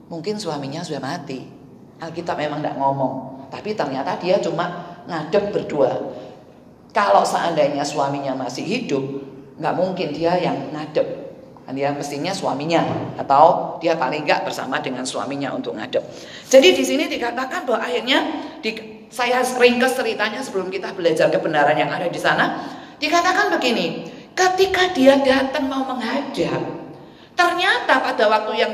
mungkin 0.10 0.38
suaminya 0.38 0.82
sudah 0.86 1.02
mati. 1.02 1.46
Alkitab 2.02 2.36
memang 2.36 2.60
tidak 2.60 2.76
ngomong, 2.76 3.48
tapi 3.48 3.78
ternyata 3.78 4.20
dia 4.20 4.42
cuma 4.42 4.98
ngadep 5.08 5.56
berdua. 5.56 5.92
Kalau 6.92 7.24
seandainya 7.24 7.82
suaminya 7.86 8.36
masih 8.36 8.66
hidup, 8.66 9.02
nggak 9.58 9.76
mungkin 9.78 10.12
dia 10.12 10.36
yang 10.38 10.74
ngadep 10.76 11.24
dia 11.72 11.96
mestinya 11.96 12.36
suaminya 12.36 12.84
atau 13.16 13.80
dia 13.80 13.96
paling 13.96 14.28
enggak 14.28 14.44
bersama 14.44 14.84
dengan 14.84 15.08
suaminya 15.08 15.56
untuk 15.56 15.80
ngadep. 15.80 16.04
Jadi 16.52 16.76
di 16.76 16.84
sini 16.84 17.08
dikatakan 17.08 17.64
bahwa 17.64 17.88
akhirnya 17.88 18.20
di, 18.60 18.76
saya 19.08 19.40
ringkas 19.40 19.96
ceritanya 19.96 20.44
sebelum 20.44 20.68
kita 20.68 20.92
belajar 20.92 21.32
kebenaran 21.32 21.80
yang 21.80 21.88
ada 21.88 22.12
di 22.12 22.20
sana. 22.20 22.60
Dikatakan 23.04 23.52
begini, 23.52 24.08
ketika 24.32 24.96
dia 24.96 25.20
datang 25.20 25.68
mau 25.68 25.84
menghadap, 25.84 26.64
ternyata 27.36 28.00
pada 28.00 28.32
waktu 28.32 28.54
yang 28.56 28.74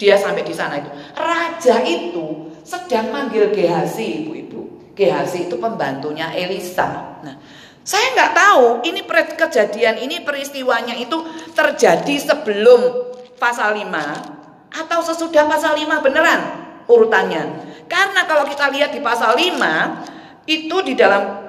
dia 0.00 0.16
sampai 0.16 0.40
di 0.40 0.56
sana 0.56 0.80
itu, 0.80 0.88
raja 1.12 1.84
itu 1.84 2.48
sedang 2.64 3.12
manggil 3.12 3.52
Gehasi, 3.52 4.24
ibu-ibu. 4.24 4.88
Gehasi 4.96 5.52
itu 5.52 5.60
pembantunya 5.60 6.32
Elisa. 6.32 7.20
Nah, 7.20 7.36
saya 7.84 8.16
nggak 8.16 8.32
tahu 8.32 8.64
ini 8.88 9.04
kejadian 9.36 10.00
ini 10.00 10.24
peristiwanya 10.24 10.96
itu 10.96 11.20
terjadi 11.52 12.16
sebelum 12.16 13.12
pasal 13.36 13.76
5 13.76 14.80
atau 14.80 15.00
sesudah 15.04 15.44
pasal 15.44 15.76
5 15.76 16.00
beneran 16.00 16.40
urutannya. 16.88 17.44
Karena 17.84 18.24
kalau 18.24 18.48
kita 18.48 18.72
lihat 18.72 18.96
di 18.96 19.04
pasal 19.04 19.36
5 19.36 20.48
itu 20.48 20.76
di 20.80 20.96
dalam 20.96 21.45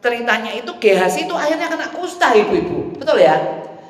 ceritanya 0.00 0.52
itu 0.52 0.70
Gehasi 0.78 1.26
itu 1.26 1.34
akhirnya 1.34 1.66
kena 1.66 1.88
kusta 1.90 2.32
ibu-ibu. 2.34 2.96
Betul 2.98 3.22
ya? 3.22 3.36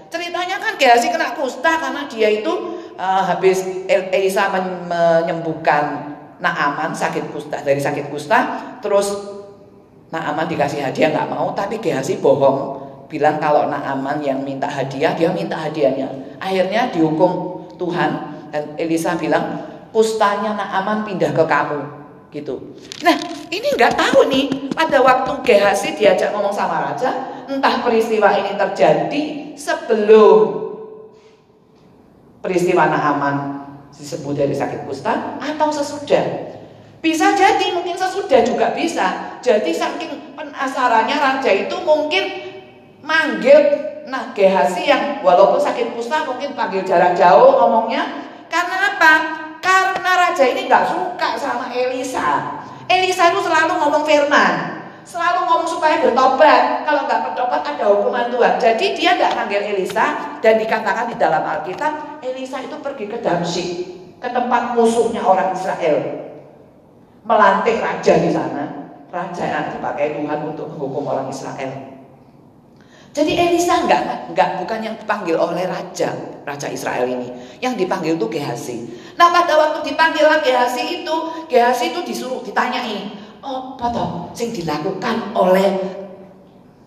Ceritanya 0.09 0.57
kan 0.59 0.79
Gehasi 0.79 1.13
kena 1.13 1.35
kusta 1.35 1.77
karena 1.77 2.07
dia 2.07 2.29
itu 2.31 2.53
uh, 2.97 3.23
habis 3.27 3.63
Elisa 3.89 4.49
menyembuhkan 4.51 6.15
Naaman 6.37 6.93
sakit 6.93 7.33
kusta 7.33 7.65
dari 7.65 7.81
sakit 7.81 8.13
kusta 8.13 8.39
terus 8.85 9.37
Naaman 10.07 10.47
dikasih 10.47 10.87
hadiah 10.87 11.11
nggak 11.11 11.29
mau, 11.35 11.51
tapi 11.51 11.83
Gehazi 11.83 12.23
bohong, 12.23 12.79
bilang 13.11 13.43
kalau 13.43 13.67
Naaman 13.67 14.23
yang 14.23 14.39
minta 14.39 14.71
hadiah, 14.71 15.19
dia 15.19 15.35
minta 15.35 15.59
hadiahnya. 15.59 16.39
Akhirnya 16.39 16.95
dihukum 16.95 17.67
Tuhan 17.75 18.11
dan 18.55 18.79
Elisa 18.79 19.19
bilang, 19.19 19.67
kustanya 19.91 20.55
Naaman 20.55 21.03
pindah 21.03 21.35
ke 21.35 21.43
kamu, 21.43 22.06
gitu. 22.31 22.75
Nah, 23.03 23.17
ini 23.49 23.69
nggak 23.75 23.95
tahu 23.95 24.27
nih 24.29 24.71
pada 24.75 24.99
waktu 25.01 25.33
Gehazi 25.47 25.95
diajak 25.95 26.35
ngomong 26.35 26.53
sama 26.53 26.91
raja, 26.91 27.45
entah 27.47 27.81
peristiwa 27.83 28.35
ini 28.35 28.59
terjadi 28.59 29.25
sebelum 29.55 30.67
peristiwa 32.43 32.87
Naaman 32.87 33.37
disebut 33.91 34.35
dari 34.37 34.55
sakit 34.55 34.85
kusta 34.85 35.41
atau 35.41 35.69
sesudah. 35.73 36.55
Bisa 37.01 37.33
jadi 37.39 37.73
mungkin 37.73 37.95
sesudah 37.95 38.43
juga 38.43 38.75
bisa. 38.75 39.39
Jadi 39.41 39.71
saking 39.71 40.35
penasarannya 40.35 41.17
raja 41.17 41.51
itu 41.51 41.77
mungkin 41.87 42.25
manggil 43.07 43.87
nah 44.07 44.31
Gehasi 44.31 44.87
yang 44.87 45.19
walaupun 45.27 45.59
sakit 45.59 45.99
kusta 45.99 46.23
mungkin 46.23 46.55
panggil 46.55 46.87
jarak 46.87 47.19
jauh 47.19 47.59
ngomongnya. 47.59 48.27
Karena 48.47 48.95
apa? 48.95 49.15
Raja 50.37 50.53
ini 50.53 50.69
nggak 50.69 50.85
suka 50.93 51.29
sama 51.41 51.73
Elisa. 51.73 52.61
Elisa 52.93 53.33
itu 53.33 53.41
selalu 53.41 53.81
ngomong 53.81 54.05
firman. 54.05 54.85
Selalu 55.09 55.49
ngomong 55.49 55.65
supaya 55.65 56.05
bertobat. 56.05 56.85
Kalau 56.85 57.09
nggak 57.09 57.33
bertobat 57.33 57.65
ada 57.65 57.89
hukuman 57.89 58.29
Tuhan. 58.29 58.61
Jadi 58.61 58.87
dia 59.01 59.17
nggak 59.17 59.33
manggil 59.33 59.65
Elisa 59.65 60.37
dan 60.45 60.61
dikatakan 60.61 61.09
di 61.09 61.17
dalam 61.17 61.41
Alkitab 61.41 62.21
Elisa 62.21 62.61
itu 62.61 62.77
pergi 62.85 63.09
ke 63.09 63.17
Damsyik 63.25 63.71
ke 64.21 64.29
tempat 64.29 64.77
musuhnya 64.77 65.25
orang 65.25 65.57
Israel 65.57 66.29
melantik 67.25 67.81
raja 67.81 68.15
di 68.21 68.29
sana. 68.29 68.93
Raja 69.09 69.41
yang 69.41 69.73
dipakai 69.73 70.21
Tuhan 70.21 70.53
untuk 70.53 70.69
menghukum 70.69 71.17
orang 71.17 71.33
Israel. 71.33 71.97
Jadi 73.17 73.33
Elisa 73.41 73.89
enggak, 73.89 74.29
enggak 74.29 74.61
bukan 74.61 74.85
yang 74.85 75.01
dipanggil 75.01 75.41
oleh 75.41 75.65
raja, 75.65 76.13
raja 76.47 76.71
Israel 76.71 77.11
ini. 77.11 77.29
Yang 77.59 77.85
dipanggil 77.85 78.15
itu 78.15 78.27
Gehasi. 78.31 78.87
Nah 79.19 79.35
pada 79.35 79.59
waktu 79.59 79.93
dipanggil 79.93 80.31
Gehasi 80.47 81.03
itu, 81.03 81.17
Gehasi 81.51 81.91
itu 81.91 82.01
disuruh 82.07 82.41
ditanyai, 82.47 83.19
oh 83.43 83.75
apa 83.75 84.31
sing 84.33 84.55
dilakukan 84.55 85.35
oleh 85.35 85.67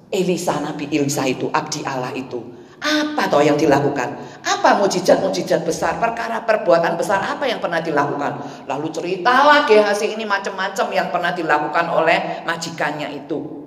Elisa 0.09 0.57
Nabi 0.63 0.87
Elisa 0.89 1.27
itu, 1.27 1.51
abdi 1.51 1.83
Allah 1.83 2.15
itu. 2.15 2.39
Apa 2.79 3.27
toh 3.27 3.43
yang 3.43 3.59
dilakukan? 3.59 4.15
Apa 4.39 4.79
mujizat-mujizat 4.79 5.67
besar, 5.67 5.99
perkara 5.99 6.47
perbuatan 6.47 6.95
besar 6.95 7.19
apa 7.19 7.43
yang 7.43 7.59
pernah 7.59 7.83
dilakukan? 7.83 8.39
Lalu 8.71 8.87
ceritalah 8.95 9.67
Gehasi 9.67 10.15
ini 10.15 10.23
macam-macam 10.23 10.87
yang 10.87 11.11
pernah 11.11 11.35
dilakukan 11.35 11.91
oleh 11.91 12.47
majikannya 12.47 13.19
itu. 13.19 13.58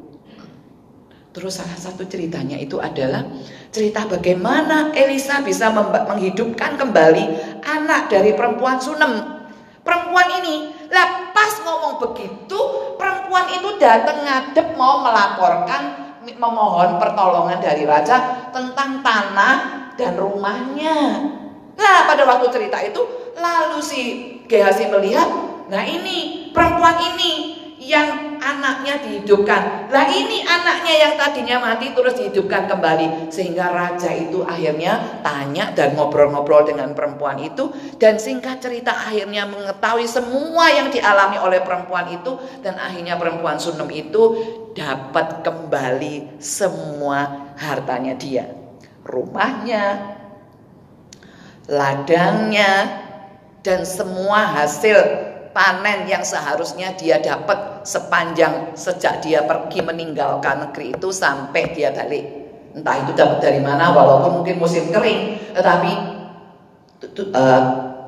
Terus 1.32 1.64
salah 1.64 1.80
satu 1.80 2.04
ceritanya 2.04 2.60
itu 2.60 2.76
adalah 2.76 3.24
cerita 3.72 4.04
bagaimana 4.04 4.92
Elisa 4.92 5.40
bisa 5.40 5.72
menghidupkan 5.72 6.76
kembali 6.76 7.24
anak 7.64 8.12
dari 8.12 8.36
perempuan 8.36 8.76
Sunem. 8.76 9.40
Perempuan 9.80 10.28
ini 10.44 10.76
lepas 10.92 11.52
ngomong 11.64 12.04
begitu, 12.04 12.60
perempuan 13.00 13.48
itu 13.48 13.80
datang 13.80 14.20
ngadep 14.22 14.76
mau 14.76 15.00
melaporkan 15.00 16.14
memohon 16.22 17.00
pertolongan 17.00 17.58
dari 17.58 17.88
raja 17.88 18.46
tentang 18.52 19.00
tanah 19.00 19.56
dan 19.96 20.14
rumahnya. 20.20 21.32
Nah, 21.74 21.98
pada 22.06 22.28
waktu 22.28 22.46
cerita 22.52 22.78
itu, 22.84 23.00
lalu 23.40 23.80
si 23.80 24.00
Gehazi 24.46 24.86
melihat, 24.92 25.26
nah 25.72 25.80
ini 25.80 26.52
perempuan 26.52 27.00
ini 27.00 27.51
yang 27.82 28.38
anaknya 28.38 29.02
dihidupkan. 29.02 29.90
Lah 29.90 30.06
ini 30.06 30.46
anaknya 30.46 30.94
yang 30.94 31.14
tadinya 31.18 31.56
mati 31.58 31.90
terus 31.90 32.14
dihidupkan 32.14 32.70
kembali. 32.70 33.26
Sehingga 33.34 33.74
raja 33.74 34.14
itu 34.14 34.46
akhirnya 34.46 35.22
tanya 35.26 35.74
dan 35.74 35.98
ngobrol-ngobrol 35.98 36.62
dengan 36.62 36.94
perempuan 36.94 37.42
itu. 37.42 37.74
Dan 37.98 38.22
singkat 38.22 38.62
cerita 38.62 38.94
akhirnya 38.94 39.50
mengetahui 39.50 40.06
semua 40.06 40.70
yang 40.70 40.94
dialami 40.94 41.42
oleh 41.42 41.58
perempuan 41.66 42.06
itu. 42.14 42.38
Dan 42.62 42.78
akhirnya 42.78 43.18
perempuan 43.18 43.58
Sunem 43.58 43.90
itu 43.90 44.22
dapat 44.78 45.42
kembali 45.42 46.38
semua 46.38 47.50
hartanya 47.58 48.14
dia. 48.14 48.46
Rumahnya, 49.02 50.14
ladangnya, 51.66 53.02
dan 53.66 53.82
semua 53.82 54.46
hasil 54.62 55.31
panen 55.52 56.08
yang 56.08 56.24
seharusnya 56.24 56.96
dia 56.96 57.20
dapat 57.20 57.84
sepanjang 57.84 58.72
sejak 58.74 59.20
dia 59.20 59.44
pergi 59.44 59.84
meninggalkan 59.84 60.68
negeri 60.68 60.96
itu 60.96 61.08
sampai 61.12 61.76
dia 61.76 61.92
balik. 61.92 62.24
Entah 62.72 63.04
itu 63.04 63.12
dapat 63.12 63.38
dari 63.44 63.60
mana, 63.60 63.92
walaupun 63.92 64.40
mungkin 64.40 64.56
musim 64.56 64.88
kering, 64.88 65.52
tetapi 65.52 65.92
uh, 67.36 67.62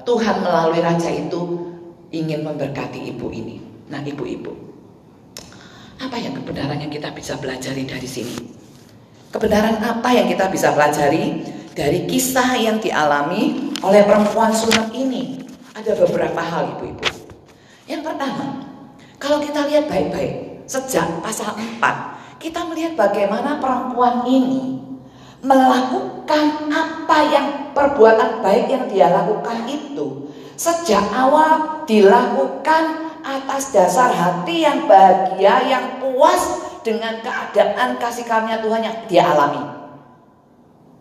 Tuhan 0.09 0.37
melalui 0.41 0.81
raja 0.81 1.13
itu 1.13 1.69
ingin 2.09 2.41
memberkati 2.41 3.13
ibu 3.13 3.29
ini. 3.29 3.61
Nah, 3.93 4.01
ibu-ibu, 4.01 4.53
apa 6.01 6.17
yang 6.17 6.33
kebenaran 6.41 6.81
yang 6.81 6.89
kita 6.89 7.13
bisa 7.13 7.37
pelajari 7.37 7.85
dari 7.85 8.09
sini? 8.09 8.37
Kebenaran 9.29 9.85
apa 9.85 10.09
yang 10.17 10.33
kita 10.33 10.49
bisa 10.49 10.73
pelajari 10.73 11.45
dari 11.77 12.09
kisah 12.09 12.57
yang 12.57 12.81
dialami 12.81 13.75
oleh 13.85 14.01
perempuan 14.09 14.49
sunat 14.49 14.97
ini? 14.97 15.45
Ada 15.77 15.93
beberapa 16.01 16.41
hal, 16.41 16.81
ibu-ibu. 16.81 17.14
Yang 17.85 18.03
pertama, 18.09 18.65
kalau 19.21 19.39
kita 19.45 19.69
lihat 19.69 19.85
baik-baik, 19.89 20.65
sejak 20.65 21.21
pasal 21.21 21.53
4, 21.53 22.41
kita 22.41 22.65
melihat 22.69 22.97
bagaimana 22.97 23.61
perempuan 23.61 24.25
ini 24.25 24.81
melakukan 25.45 26.73
apa 26.73 27.19
yang 27.29 27.47
perbuatan 27.77 28.41
baik 28.41 28.65
yang 28.73 28.85
dia 28.89 29.13
lakukan 29.13 29.69
itu 29.69 30.33
sejak 30.57 31.05
awal 31.13 31.85
dilakukan 31.85 33.13
atas 33.25 33.73
dasar 33.73 34.13
hati 34.13 34.65
yang 34.65 34.85
bahagia, 34.89 35.65
yang 35.69 35.85
puas 36.01 36.65
dengan 36.85 37.21
keadaan 37.25 37.97
kasih 37.97 38.25
karunia 38.29 38.61
Tuhan 38.61 38.85
yang 38.85 38.97
dia 39.09 39.25
alami. 39.33 39.65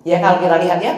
Ya 0.04 0.20
kalau 0.20 0.40
kita 0.40 0.56
lihat 0.64 0.80
ya, 0.80 0.94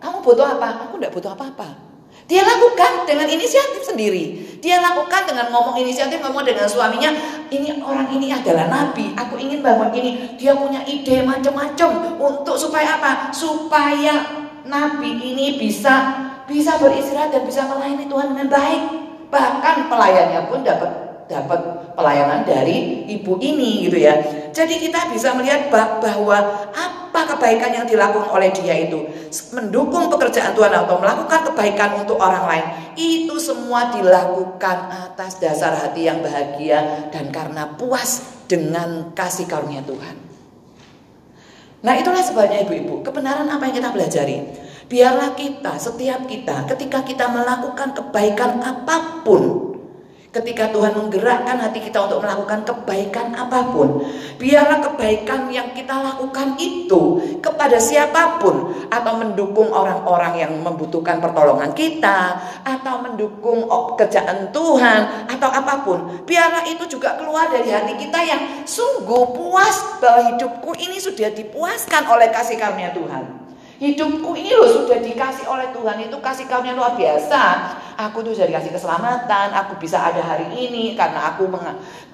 kamu 0.00 0.20
butuh 0.20 0.56
apa? 0.56 0.88
Aku 0.88 1.00
tidak 1.00 1.12
butuh 1.16 1.32
apa-apa. 1.32 1.87
Dia 2.28 2.44
lakukan 2.44 3.08
dengan 3.08 3.24
inisiatif 3.24 3.88
sendiri. 3.88 4.36
Dia 4.60 4.84
lakukan 4.84 5.24
dengan 5.24 5.48
ngomong 5.48 5.80
inisiatif, 5.80 6.20
ngomong 6.20 6.44
dengan 6.44 6.68
suaminya. 6.68 7.08
Ini 7.48 7.80
orang 7.80 8.12
ini 8.12 8.28
adalah 8.28 8.68
nabi. 8.68 9.16
Aku 9.16 9.40
ingin 9.40 9.64
bangun 9.64 9.88
ini. 9.96 10.36
Dia 10.36 10.52
punya 10.52 10.84
ide 10.84 11.24
macam-macam 11.24 12.20
untuk 12.20 12.60
supaya 12.60 13.00
apa? 13.00 13.32
Supaya 13.32 14.28
nabi 14.68 15.16
ini 15.24 15.56
bisa 15.56 16.28
bisa 16.44 16.76
beristirahat 16.76 17.32
dan 17.32 17.48
bisa 17.48 17.64
melayani 17.64 18.04
Tuhan 18.04 18.36
dengan 18.36 18.48
baik. 18.52 18.82
Bahkan 19.32 19.88
pelayannya 19.88 20.52
pun 20.52 20.60
dapat 20.60 21.07
dapat 21.28 21.92
pelayanan 21.92 22.42
dari 22.42 23.04
ibu 23.06 23.36
ini 23.38 23.86
gitu 23.86 24.00
ya. 24.00 24.16
Jadi 24.50 24.80
kita 24.80 25.12
bisa 25.12 25.36
melihat 25.36 25.68
bahwa 25.70 26.66
apa 26.72 27.20
kebaikan 27.36 27.70
yang 27.70 27.86
dilakukan 27.86 28.32
oleh 28.32 28.48
dia 28.50 28.88
itu 28.88 29.04
mendukung 29.52 30.08
pekerjaan 30.08 30.56
Tuhan 30.56 30.72
atau 30.72 30.96
melakukan 30.98 31.52
kebaikan 31.52 32.00
untuk 32.00 32.16
orang 32.16 32.44
lain 32.48 32.66
itu 32.96 33.36
semua 33.36 33.92
dilakukan 33.92 34.88
atas 34.88 35.36
dasar 35.36 35.76
hati 35.76 36.08
yang 36.08 36.24
bahagia 36.24 37.12
dan 37.12 37.28
karena 37.28 37.76
puas 37.76 38.40
dengan 38.48 39.12
kasih 39.12 39.44
karunia 39.44 39.84
Tuhan. 39.84 40.16
Nah 41.78 41.94
itulah 41.94 42.24
sebabnya 42.24 42.66
ibu-ibu 42.66 43.06
kebenaran 43.06 43.46
apa 43.46 43.70
yang 43.70 43.76
kita 43.78 43.94
pelajari 43.94 44.66
Biarlah 44.88 45.36
kita, 45.36 45.76
setiap 45.76 46.24
kita, 46.24 46.64
ketika 46.64 47.04
kita 47.04 47.28
melakukan 47.28 47.92
kebaikan 47.92 48.56
apa 48.64 49.20
pun, 49.20 49.76
ketika 50.28 50.68
Tuhan 50.68 50.92
menggerakkan 50.92 51.56
hati 51.56 51.80
kita 51.88 52.04
untuk 52.04 52.20
melakukan 52.20 52.60
kebaikan 52.68 53.32
apa 53.32 53.72
pun, 53.72 54.04
biarlah 54.36 54.84
kebaikan 54.84 55.48
yang 55.48 55.72
kita 55.72 55.96
lakukan 55.96 56.60
itu 56.60 57.20
kepada 57.40 57.80
siapa 57.80 58.36
pun, 58.36 58.76
atau 58.92 59.12
mendukung 59.16 59.72
orang-orang 59.72 60.44
yang 60.44 60.52
membutuhkan 60.60 61.18
pertolongan 61.18 61.72
kita, 61.72 62.36
atau 62.60 63.00
mendukung 63.00 63.64
kerjaan 63.96 64.52
Tuhan, 64.52 65.32
atau 65.32 65.48
apa 65.48 65.74
pun, 65.80 65.98
biarlah 66.28 66.68
itu 66.68 66.84
juga 66.98 67.16
keluar 67.16 67.48
dari 67.48 67.72
hati 67.72 67.96
kita 67.96 68.20
yang 68.20 68.40
sungguh 68.68 69.32
puas 69.32 69.98
bahwa 69.98 70.36
hidupku 70.36 70.76
ini 70.76 71.00
sudah 71.00 71.32
dipuaskan 71.32 72.04
oleh 72.04 72.28
kasih 72.28 72.60
karunia 72.60 72.92
Tuhan. 72.92 73.47
Hidupku 73.78 74.34
ini 74.34 74.50
loh 74.58 74.66
sudah 74.66 74.98
dikasih 74.98 75.46
oleh 75.46 75.70
Tuhan 75.70 76.02
itu 76.02 76.18
kasih 76.18 76.50
karunia 76.50 76.74
luar 76.74 76.98
biasa. 76.98 77.42
Aku 77.94 78.26
tuh 78.26 78.34
sudah 78.34 78.50
dikasih 78.50 78.74
keselamatan, 78.74 79.54
aku 79.54 79.78
bisa 79.78 80.02
ada 80.02 80.18
hari 80.18 80.50
ini 80.50 80.98
karena 80.98 81.30
aku 81.30 81.46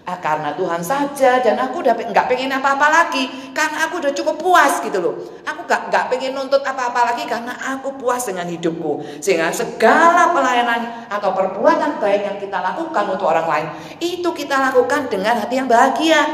ah, 0.04 0.18
karena 0.20 0.52
Tuhan 0.60 0.84
saja 0.84 1.40
dan 1.40 1.56
aku 1.56 1.80
udah 1.80 1.96
nggak 1.96 2.28
pengen 2.28 2.52
apa-apa 2.52 2.92
lagi 2.92 3.32
karena 3.56 3.88
aku 3.88 3.96
udah 3.96 4.12
cukup 4.12 4.36
puas 4.36 4.84
gitu 4.84 5.00
loh. 5.00 5.16
Aku 5.48 5.64
nggak 5.64 5.88
nggak 5.88 6.04
pengen 6.12 6.36
nuntut 6.36 6.60
apa-apa 6.60 7.16
lagi 7.16 7.24
karena 7.24 7.56
aku 7.56 7.96
puas 7.96 8.28
dengan 8.28 8.44
hidupku. 8.44 9.00
Sehingga 9.24 9.48
segala 9.48 10.36
pelayanan 10.36 11.08
atau 11.08 11.32
perbuatan 11.32 11.96
baik 11.96 12.28
yang 12.28 12.36
kita 12.36 12.60
lakukan 12.60 13.08
untuk 13.08 13.32
orang 13.32 13.48
lain 13.48 13.66
itu 14.04 14.28
kita 14.36 14.60
lakukan 14.68 15.08
dengan 15.08 15.40
hati 15.40 15.56
yang 15.56 15.68
bahagia. 15.72 16.28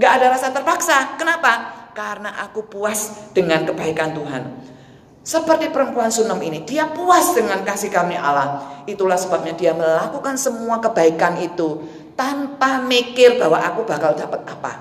Nggak 0.00 0.12
ada 0.16 0.26
rasa 0.32 0.48
terpaksa. 0.48 1.20
Kenapa? 1.20 1.73
Karena 1.94 2.34
aku 2.42 2.66
puas 2.66 3.30
dengan 3.30 3.62
kebaikan 3.62 4.12
Tuhan. 4.12 4.42
Seperti 5.24 5.72
perempuan 5.72 6.12
Sunem 6.12 6.36
ini, 6.44 6.68
dia 6.68 6.84
puas 6.92 7.32
dengan 7.32 7.64
kasih 7.64 7.88
karunia 7.88 8.20
Allah. 8.20 8.48
Itulah 8.84 9.16
sebabnya 9.16 9.56
dia 9.56 9.72
melakukan 9.72 10.36
semua 10.36 10.84
kebaikan 10.84 11.40
itu 11.40 11.80
tanpa 12.12 12.84
mikir 12.84 13.40
bahwa 13.40 13.56
aku 13.56 13.88
bakal 13.88 14.12
dapat 14.12 14.44
apa. 14.44 14.72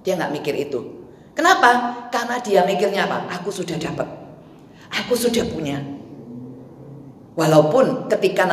Dia 0.00 0.16
nggak 0.16 0.32
mikir 0.32 0.54
itu. 0.56 0.80
Kenapa? 1.36 2.08
Karena 2.08 2.40
dia 2.40 2.64
mikirnya 2.64 3.04
apa? 3.04 3.28
Aku 3.36 3.52
sudah 3.52 3.76
dapat. 3.76 4.08
Aku 5.04 5.12
sudah 5.12 5.44
punya. 5.44 5.76
Walaupun 7.36 8.08
ketika 8.12 8.44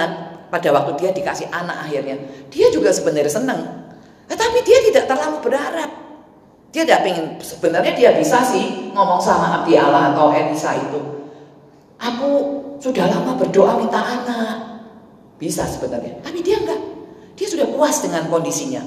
pada 0.52 0.70
waktu 0.72 0.92
dia 1.00 1.10
dikasih 1.16 1.48
anak 1.52 1.88
akhirnya, 1.88 2.20
dia 2.52 2.68
juga 2.72 2.92
sebenarnya 2.92 3.32
senang. 3.32 3.62
Tetapi 4.28 4.60
dia 4.64 4.80
tidak 4.92 5.08
terlalu 5.08 5.40
berharap. 5.44 5.99
Dia 6.70 6.86
tidak 6.86 7.02
pengen, 7.02 7.26
sebenarnya 7.42 7.94
dia 7.98 8.10
bisa 8.14 8.46
sih 8.46 8.94
ngomong 8.94 9.18
sama 9.18 9.62
Abdi 9.62 9.74
Allah 9.74 10.14
atau 10.14 10.30
Elisa 10.30 10.78
itu. 10.78 11.02
Aku 11.98 12.30
sudah 12.78 13.10
lama 13.10 13.34
berdoa 13.36 13.82
minta 13.82 14.00
anak. 14.00 14.86
Bisa 15.42 15.66
sebenarnya, 15.66 16.22
tapi 16.22 16.46
dia 16.46 16.62
enggak. 16.62 16.78
Dia 17.34 17.48
sudah 17.48 17.68
puas 17.74 18.04
dengan 18.04 18.28
kondisinya. 18.28 18.84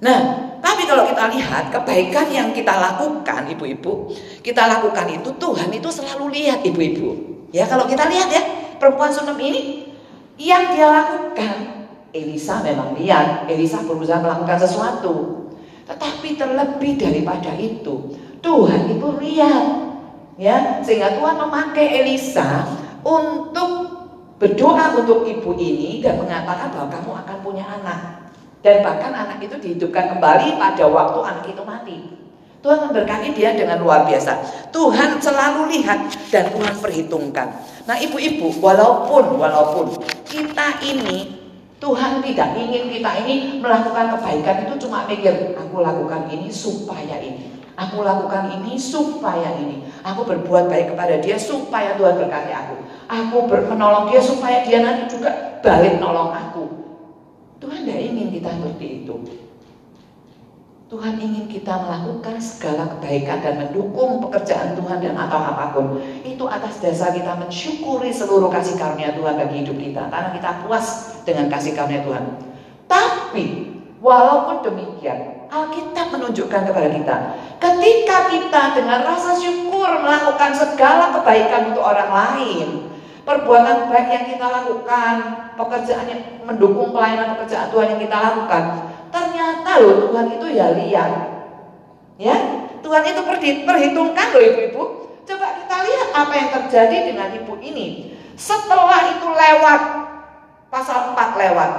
Nah, 0.00 0.20
tapi 0.60 0.84
kalau 0.84 1.08
kita 1.08 1.32
lihat 1.32 1.72
kebaikan 1.72 2.28
yang 2.28 2.48
kita 2.52 2.72
lakukan, 2.76 3.48
ibu-ibu, 3.48 4.12
kita 4.44 4.68
lakukan 4.68 5.08
itu 5.08 5.32
Tuhan 5.40 5.72
itu 5.72 5.88
selalu 5.88 6.30
lihat, 6.36 6.60
ibu-ibu. 6.64 7.08
Ya, 7.50 7.64
kalau 7.64 7.88
kita 7.88 8.06
lihat 8.06 8.28
ya, 8.28 8.42
perempuan 8.76 9.10
Sunem 9.10 9.40
ini 9.40 9.92
yang 10.36 10.72
dia 10.76 10.88
lakukan, 10.88 11.88
Elisa 12.12 12.60
memang 12.60 12.92
lihat, 12.96 13.48
Elisa 13.48 13.80
berusaha 13.84 14.20
melakukan 14.20 14.60
sesuatu. 14.60 15.39
Tetapi 15.90 16.38
terlebih 16.38 17.02
daripada 17.02 17.50
itu, 17.58 18.14
Tuhan 18.38 18.94
itu 18.94 19.08
lihat 19.18 19.64
ya, 20.38 20.78
sehingga 20.86 21.18
Tuhan 21.18 21.34
memakai 21.34 22.06
Elisa 22.06 22.62
untuk 23.02 23.90
berdoa 24.38 25.02
untuk 25.02 25.26
ibu 25.26 25.50
ini 25.58 25.98
dan 25.98 26.22
mengatakan 26.22 26.70
bahwa 26.70 26.88
kamu 26.94 27.10
akan 27.26 27.36
punya 27.42 27.64
anak. 27.66 28.30
Dan 28.60 28.86
bahkan 28.86 29.10
anak 29.10 29.42
itu 29.42 29.56
dihidupkan 29.58 30.14
kembali 30.14 30.60
pada 30.60 30.84
waktu 30.86 31.18
anak 31.26 31.44
itu 31.48 31.62
mati. 31.66 31.96
Tuhan 32.60 32.76
memberkati 32.86 33.32
dia 33.32 33.56
dengan 33.56 33.80
luar 33.80 34.04
biasa. 34.04 34.36
Tuhan 34.68 35.16
selalu 35.16 35.72
lihat 35.80 36.12
dan 36.28 36.52
Tuhan 36.52 36.76
perhitungkan. 36.76 37.48
Nah, 37.88 37.96
ibu-ibu, 37.96 38.52
walaupun 38.60 39.40
walaupun 39.40 39.96
kita 40.28 40.76
ini 40.84 41.39
Tuhan 41.80 42.20
tidak 42.20 42.60
ingin 42.60 42.92
kita 42.92 43.10
ini 43.24 43.56
melakukan 43.56 44.12
kebaikan 44.12 44.68
itu 44.68 44.84
cuma 44.84 45.08
mikir, 45.08 45.56
aku 45.56 45.80
lakukan 45.80 46.28
ini 46.28 46.52
supaya 46.52 47.16
ini. 47.16 47.56
Aku 47.80 48.04
lakukan 48.04 48.52
ini 48.60 48.76
supaya 48.76 49.56
ini. 49.56 49.88
Aku 50.04 50.28
berbuat 50.28 50.68
baik 50.68 50.92
kepada 50.92 51.16
dia 51.24 51.40
supaya 51.40 51.96
Tuhan 51.96 52.20
berkati 52.20 52.52
aku. 52.52 52.76
Aku 53.08 53.48
menolong 53.48 54.12
dia 54.12 54.20
supaya 54.20 54.60
dia 54.60 54.84
nanti 54.84 55.08
juga 55.08 55.56
balik 55.64 55.96
nolong 55.96 56.28
aku. 56.36 56.64
Tuhan 57.64 57.88
tidak 57.88 58.00
ingin 58.04 58.28
kita 58.28 58.52
seperti 58.52 58.86
itu. 59.00 59.14
Tuhan 60.90 61.22
ingin 61.22 61.46
kita 61.46 61.86
melakukan 61.86 62.42
segala 62.42 62.82
kebaikan 62.98 63.38
dan 63.38 63.54
mendukung 63.62 64.18
pekerjaan 64.26 64.74
Tuhan 64.74 64.98
dan 64.98 65.14
atau 65.14 65.38
apa 65.38 65.70
pun. 65.70 66.02
Itu 66.26 66.50
atas 66.50 66.82
dasar 66.82 67.14
kita 67.14 67.38
mensyukuri 67.38 68.10
seluruh 68.10 68.50
kasih 68.50 68.74
karunia 68.74 69.14
Tuhan 69.14 69.38
bagi 69.38 69.62
hidup 69.62 69.78
kita. 69.78 70.10
Karena 70.10 70.34
kita 70.34 70.66
puas 70.66 71.16
dengan 71.26 71.46
kasih 71.52 71.72
karunia 71.76 72.02
Tuhan. 72.02 72.24
Tapi 72.90 73.46
walaupun 74.02 74.64
demikian, 74.66 75.50
Alkitab 75.50 76.14
menunjukkan 76.14 76.62
kepada 76.70 76.88
kita, 76.90 77.16
ketika 77.58 78.16
kita 78.30 78.62
dengan 78.78 79.02
rasa 79.06 79.34
syukur 79.34 79.88
melakukan 80.00 80.54
segala 80.54 81.14
kebaikan 81.20 81.74
untuk 81.74 81.82
orang 81.82 82.10
lain, 82.10 82.68
perbuatan 83.26 83.90
baik 83.90 84.08
yang 84.10 84.26
kita 84.26 84.46
lakukan, 84.46 85.14
pekerjaan 85.54 86.06
yang 86.06 86.22
mendukung 86.46 86.94
pelayanan 86.94 87.34
pekerjaan 87.38 87.70
Tuhan 87.70 87.88
yang 87.94 88.00
kita 88.02 88.16
lakukan, 88.18 88.64
Ternyata 89.10 89.70
loh 89.82 89.94
Tuhan 90.06 90.26
itu 90.38 90.46
ya 90.54 90.66
lihat. 90.74 91.10
Ya, 92.20 92.36
Tuhan 92.80 93.02
itu 93.02 93.20
perhitungkan 93.66 94.26
loh 94.32 94.42
ibu-ibu. 94.42 94.82
Coba 95.26 95.46
kita 95.62 95.76
lihat 95.86 96.08
apa 96.14 96.32
yang 96.34 96.48
terjadi 96.54 96.96
dengan 97.12 97.28
ibu 97.34 97.54
ini. 97.58 98.14
Setelah 98.38 99.18
itu 99.18 99.28
lewat, 99.28 99.80
pasal 100.70 101.12
4 101.12 101.34
lewat. 101.36 101.72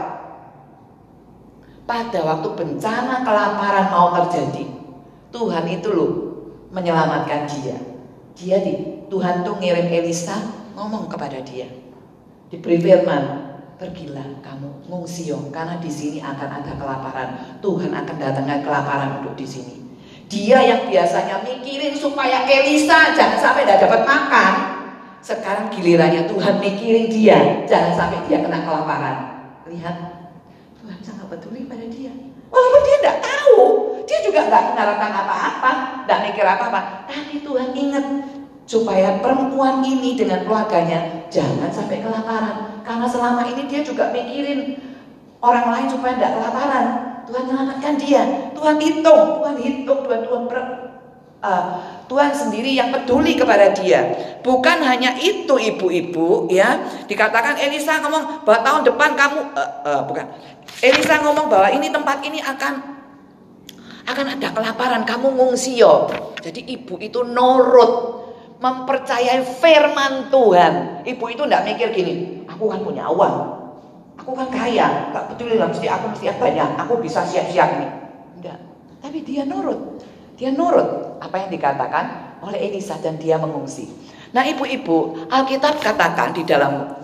Pada 1.88 2.20
waktu 2.24 2.50
bencana 2.56 3.26
kelaparan 3.26 3.88
mau 3.90 4.14
terjadi, 4.16 4.68
Tuhan 5.32 5.66
itu 5.68 5.90
loh 5.92 6.12
menyelamatkan 6.72 7.50
dia. 7.50 7.76
Dia 8.38 8.64
di 8.64 9.04
Tuhan 9.12 9.44
tuh 9.44 9.60
ngirim 9.60 9.92
Elisa 9.92 10.40
ngomong 10.76 11.12
kepada 11.12 11.44
dia. 11.44 11.68
Diberi 12.48 12.80
firman, 12.80 13.52
Pergilah 13.82 14.46
kamu 14.46 14.94
ngungsio 14.94 15.50
karena 15.50 15.82
di 15.82 15.90
sini 15.90 16.22
akan 16.22 16.62
ada 16.62 16.78
kelaparan. 16.78 17.58
Tuhan 17.66 17.90
akan 17.90 18.16
datangkan 18.22 18.62
kelaparan 18.62 19.10
untuk 19.18 19.34
di 19.34 19.42
sini. 19.42 19.76
Dia 20.30 20.62
yang 20.62 20.86
biasanya 20.86 21.42
mikirin 21.42 21.98
supaya 21.98 22.46
Elisa 22.46 23.18
jangan 23.18 23.42
sampai 23.42 23.66
tidak 23.66 23.90
dapat 23.90 24.06
makan. 24.06 24.54
Sekarang 25.22 25.70
gilirannya 25.70 26.26
Tuhan 26.26 26.58
mikirin 26.58 27.06
dia, 27.14 27.66
jangan 27.70 27.94
sampai 27.94 28.26
dia 28.26 28.42
kena 28.42 28.66
kelaparan. 28.66 29.18
Lihat, 29.70 29.96
Tuhan 30.82 30.98
sangat 31.06 31.30
peduli 31.30 31.70
pada 31.70 31.86
dia. 31.86 32.10
Walaupun 32.50 32.82
dia 32.84 32.98
tidak 33.00 33.18
tahu, 33.22 33.58
dia 34.10 34.20
juga 34.26 34.50
nggak 34.50 34.64
mengharapkan 34.74 35.12
apa-apa, 35.14 35.72
tidak 36.04 36.20
mikir 36.26 36.44
apa-apa. 36.44 36.80
Tapi 37.06 37.46
Tuhan 37.46 37.70
ingat 37.78 38.06
supaya 38.72 39.20
perempuan 39.20 39.84
ini 39.84 40.16
dengan 40.16 40.48
keluarganya 40.48 41.28
jangan 41.28 41.68
sampai 41.68 42.00
kelaparan 42.00 42.80
karena 42.88 43.04
selama 43.04 43.44
ini 43.52 43.68
dia 43.68 43.84
juga 43.84 44.16
mikirin 44.16 44.80
orang 45.44 45.76
lain 45.76 45.88
supaya 45.92 46.16
tidak 46.16 46.40
kelaparan 46.40 46.86
Tuhan 47.28 47.44
menyelamatkan 47.52 47.96
dia 48.00 48.22
Tuhan 48.56 48.80
hitung 48.80 49.44
Tuhan 49.44 49.56
hitung 49.60 50.00
Tuhan 50.08 50.22
Tuhan 50.24 50.44
ber, 50.48 50.60
uh, 51.44 51.64
Tuhan 52.12 52.36
sendiri 52.36 52.76
yang 52.76 52.92
peduli 52.92 53.40
kepada 53.40 53.72
dia. 53.72 54.12
Bukan 54.44 54.84
hanya 54.84 55.16
itu 55.16 55.56
ibu-ibu 55.56 56.52
ya. 56.52 56.84
Dikatakan 57.08 57.56
Elisa 57.56 58.04
ngomong 58.04 58.44
bahwa 58.44 58.60
tahun 58.68 58.82
depan 58.92 59.16
kamu 59.16 59.40
uh, 59.56 59.72
uh, 59.88 60.02
bukan. 60.04 60.28
Elisa 60.84 61.24
ngomong 61.24 61.48
bahwa 61.48 61.72
ini 61.72 61.88
tempat 61.88 62.20
ini 62.28 62.44
akan 62.44 62.74
akan 64.12 64.26
ada 64.36 64.52
kelaparan. 64.52 65.08
Kamu 65.08 65.40
ngungsi 65.40 65.80
yo. 65.80 66.12
Jadi 66.44 66.68
ibu 66.76 67.00
itu 67.00 67.24
nurut 67.24 68.22
mempercayai 68.62 69.42
firman 69.58 70.30
Tuhan. 70.30 71.02
Ibu 71.02 71.26
itu 71.34 71.44
tidak 71.50 71.66
mikir 71.66 71.90
gini, 71.98 72.46
aku 72.46 72.70
kan 72.70 72.86
punya 72.86 73.10
uang, 73.10 73.36
aku 74.22 74.38
kan 74.38 74.54
kaya, 74.54 75.10
gak 75.10 75.34
betul 75.34 75.58
lah 75.58 75.66
mesti 75.66 75.90
aku 75.90 76.14
mesti 76.14 76.30
banyak, 76.38 76.70
aku 76.78 77.02
bisa 77.02 77.26
siap-siap 77.26 77.82
nih. 77.82 77.92
Tidak, 78.38 78.60
tapi 79.02 79.26
dia 79.26 79.50
nurut, 79.50 79.91
dia 80.42 80.50
nurut 80.50 81.22
apa 81.22 81.38
yang 81.46 81.54
dikatakan 81.54 82.06
oleh 82.42 82.58
Elisa 82.66 82.98
dan 82.98 83.22
dia 83.22 83.38
mengungsi. 83.38 83.86
Nah 84.34 84.42
ibu-ibu, 84.42 85.30
Alkitab 85.30 85.78
katakan 85.78 86.34
di 86.34 86.42
dalam 86.42 86.98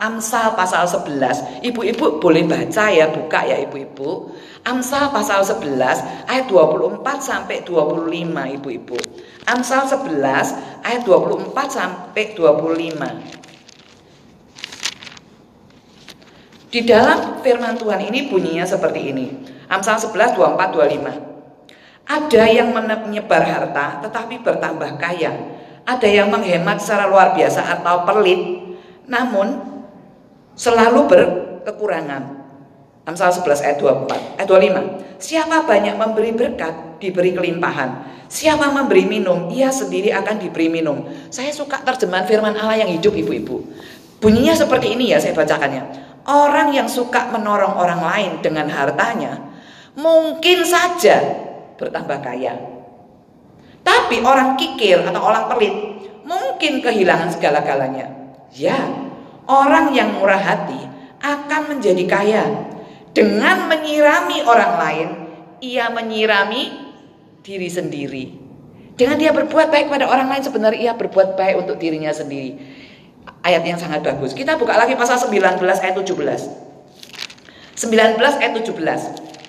Amsal 0.00 0.56
pasal 0.56 0.88
11, 0.88 1.60
ibu-ibu 1.60 2.22
boleh 2.22 2.46
baca 2.48 2.88
ya, 2.88 3.12
buka 3.12 3.44
ya 3.44 3.60
ibu-ibu. 3.68 4.32
Amsal 4.64 5.12
pasal 5.12 5.44
11 5.44 6.24
ayat 6.24 6.48
24 6.48 7.04
sampai 7.20 7.66
25 7.68 8.56
ibu-ibu. 8.56 8.96
Amsal 9.44 9.84
11 9.84 10.80
ayat 10.80 11.02
24 11.04 11.52
sampai 11.68 12.32
25. 12.32 12.96
Di 16.70 16.80
dalam 16.86 17.42
firman 17.42 17.74
Tuhan 17.76 18.08
ini 18.08 18.30
bunyinya 18.30 18.64
seperti 18.64 19.10
ini. 19.10 19.26
Amsal 19.66 19.98
11, 19.98 20.38
24, 20.38 20.70
25. 20.70 21.29
Ada 22.10 22.42
yang 22.50 22.74
menyebar 22.74 23.46
harta 23.46 24.02
tetapi 24.02 24.42
bertambah 24.42 24.98
kaya. 24.98 25.30
Ada 25.86 26.10
yang 26.10 26.26
menghemat 26.26 26.82
secara 26.82 27.06
luar 27.06 27.38
biasa 27.38 27.62
atau 27.78 28.02
pelit 28.02 28.66
namun 29.06 29.62
selalu 30.58 31.06
berkekurangan. 31.06 32.42
Amsal 33.06 33.30
11 33.30 33.62
ayat 33.62 33.78
24, 33.78 34.42
ayat 34.42 34.46
25. 34.46 35.22
Siapa 35.22 35.64
banyak 35.64 35.94
memberi 35.96 36.30
berkat, 36.34 37.00
diberi 37.00 37.32
kelimpahan. 37.32 38.06
Siapa 38.30 38.70
memberi 38.70 39.08
minum, 39.08 39.50
ia 39.50 39.72
sendiri 39.72 40.14
akan 40.14 40.36
diberi 40.38 40.70
minum. 40.70 41.06
Saya 41.32 41.50
suka 41.50 41.80
terjemahan 41.82 42.28
firman 42.28 42.54
Allah 42.54 42.86
yang 42.86 42.90
hidup 42.92 43.16
ibu-ibu. 43.16 43.66
Bunyinya 44.20 44.52
seperti 44.52 44.94
ini 44.98 45.10
ya 45.14 45.18
saya 45.18 45.32
bacakannya. 45.32 46.10
Orang 46.28 46.76
yang 46.76 46.86
suka 46.86 47.32
menorong 47.32 47.80
orang 47.80 48.02
lain 48.04 48.32
dengan 48.44 48.68
hartanya 48.68 49.40
mungkin 49.98 50.62
saja 50.62 51.49
bertambah 51.80 52.20
kaya. 52.20 52.54
Tapi 53.80 54.20
orang 54.20 54.60
kikir 54.60 55.00
atau 55.08 55.24
orang 55.24 55.48
pelit 55.48 55.72
mungkin 56.28 56.84
kehilangan 56.84 57.32
segala-galanya. 57.32 58.36
Ya, 58.52 58.76
orang 59.48 59.96
yang 59.96 60.20
murah 60.20 60.38
hati 60.38 60.84
akan 61.24 61.76
menjadi 61.76 62.04
kaya. 62.04 62.44
Dengan 63.10 63.66
menyirami 63.66 64.46
orang 64.46 64.72
lain, 64.78 65.08
ia 65.58 65.90
menyirami 65.90 66.92
diri 67.42 67.66
sendiri. 67.66 68.24
Dengan 68.94 69.18
dia 69.18 69.34
berbuat 69.34 69.72
baik 69.72 69.90
pada 69.90 70.06
orang 70.06 70.30
lain, 70.30 70.44
sebenarnya 70.46 70.78
ia 70.78 70.92
berbuat 70.94 71.34
baik 71.34 71.66
untuk 71.66 71.80
dirinya 71.82 72.14
sendiri 72.14 72.54
ayat 73.44 73.62
yang 73.64 73.78
sangat 73.80 74.04
bagus. 74.04 74.36
Kita 74.36 74.56
buka 74.60 74.76
lagi 74.76 74.96
pasal 74.96 75.16
19 75.20 75.60
ayat 75.64 75.94
17. 75.96 76.12
19 77.76 78.20
ayat 78.20 78.52
17. 78.52 79.39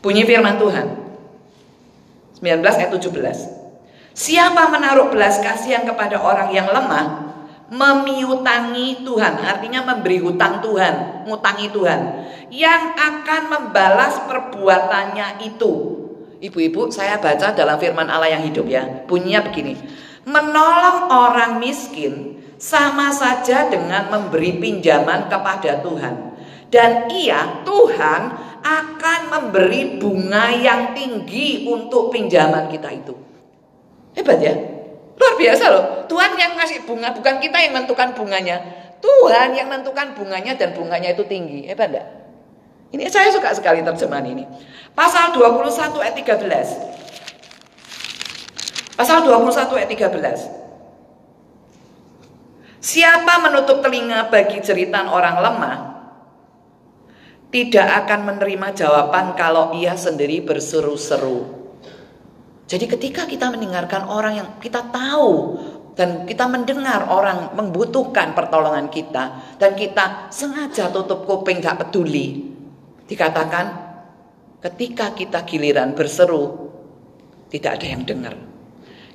Bunyi 0.00 0.24
firman 0.24 0.56
Tuhan. 0.56 0.86
19 2.40 2.64
ayat 2.64 2.90
17. 2.92 3.60
Siapa 4.16 4.72
menaruh 4.72 5.12
belas 5.12 5.38
kasihan 5.44 5.84
kepada 5.84 6.16
orang 6.16 6.48
yang 6.56 6.72
lemah, 6.72 7.30
memiutangi 7.70 9.06
Tuhan, 9.06 9.44
artinya 9.44 9.86
memberi 9.86 10.18
hutang 10.18 10.58
Tuhan, 10.64 11.24
ngutangi 11.28 11.70
Tuhan, 11.70 12.00
yang 12.50 12.96
akan 12.98 13.42
membalas 13.46 14.24
perbuatannya 14.26 15.46
itu. 15.46 15.72
Ibu-ibu, 16.40 16.88
saya 16.88 17.20
baca 17.20 17.52
dalam 17.52 17.76
firman 17.76 18.08
Allah 18.08 18.40
yang 18.40 18.42
hidup 18.48 18.66
ya. 18.66 19.04
Bunyinya 19.04 19.44
begini. 19.44 19.76
Menolong 20.24 21.12
orang 21.12 21.60
miskin 21.60 22.40
sama 22.56 23.12
saja 23.12 23.68
dengan 23.68 24.08
memberi 24.08 24.56
pinjaman 24.56 25.28
kepada 25.28 25.84
Tuhan. 25.84 26.14
Dan 26.70 27.12
ia, 27.12 27.60
Tuhan, 27.66 28.49
akan 28.60 29.20
memberi 29.32 29.96
bunga 29.96 30.52
yang 30.52 30.92
tinggi 30.92 31.64
untuk 31.68 32.12
pinjaman 32.12 32.68
kita 32.68 32.92
itu. 32.92 33.16
Hebat 34.16 34.40
ya? 34.40 34.54
Luar 35.20 35.36
biasa 35.36 35.64
loh. 35.68 35.84
Tuhan 36.08 36.32
yang 36.36 36.56
ngasih 36.56 36.84
bunga, 36.88 37.12
bukan 37.12 37.40
kita 37.40 37.60
yang 37.60 37.72
menentukan 37.76 38.14
bunganya. 38.16 38.60
Tuhan 39.00 39.56
yang 39.56 39.68
menentukan 39.68 40.14
bunganya 40.16 40.54
dan 40.56 40.72
bunganya 40.76 41.10
itu 41.16 41.24
tinggi. 41.24 41.66
Hebat 41.68 41.88
enggak? 41.92 42.06
Ini 42.90 43.06
saya 43.06 43.30
suka 43.30 43.54
sekali 43.54 43.86
terjemahan 43.86 44.26
ini. 44.26 44.42
Pasal 44.92 45.32
21 45.32 46.02
ayat 46.02 46.14
13. 46.18 48.98
Pasal 48.98 49.22
21 49.24 49.78
ayat 49.78 49.88
13. 49.88 50.60
Siapa 52.80 53.44
menutup 53.44 53.84
telinga 53.84 54.32
bagi 54.32 54.56
jeritan 54.64 55.04
orang 55.06 55.36
lemah, 55.38 55.76
tidak 57.50 58.06
akan 58.06 58.20
menerima 58.30 58.68
jawaban 58.78 59.34
kalau 59.34 59.74
ia 59.74 59.98
sendiri 59.98 60.38
berseru-seru. 60.46 61.58
Jadi 62.70 62.86
ketika 62.86 63.26
kita 63.26 63.50
mendengarkan 63.50 64.06
orang 64.06 64.34
yang 64.38 64.48
kita 64.62 64.94
tahu 64.94 65.58
dan 65.98 66.22
kita 66.22 66.46
mendengar 66.46 67.10
orang 67.10 67.50
membutuhkan 67.58 68.30
pertolongan 68.38 68.86
kita 68.86 69.58
dan 69.58 69.74
kita 69.74 70.30
sengaja 70.30 70.94
tutup 70.94 71.26
kuping 71.26 71.58
gak 71.58 71.82
peduli, 71.82 72.54
dikatakan 73.10 73.90
ketika 74.62 75.10
kita 75.18 75.42
giliran 75.42 75.98
berseru 75.98 76.70
tidak 77.50 77.82
ada 77.82 77.86
yang 77.90 78.06
dengar. 78.06 78.38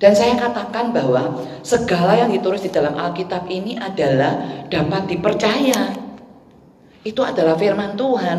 Dan 0.00 0.12
saya 0.16 0.32
katakan 0.36 0.96
bahwa 0.96 1.44
segala 1.60 2.16
yang 2.16 2.32
ditulis 2.32 2.64
di 2.64 2.72
dalam 2.72 2.96
Alkitab 2.96 3.44
ini 3.52 3.76
adalah 3.76 4.64
dapat 4.72 5.12
dipercaya. 5.12 5.92
Itu 7.04 7.20
adalah 7.20 7.56
firman 7.56 8.00
Tuhan. 8.00 8.38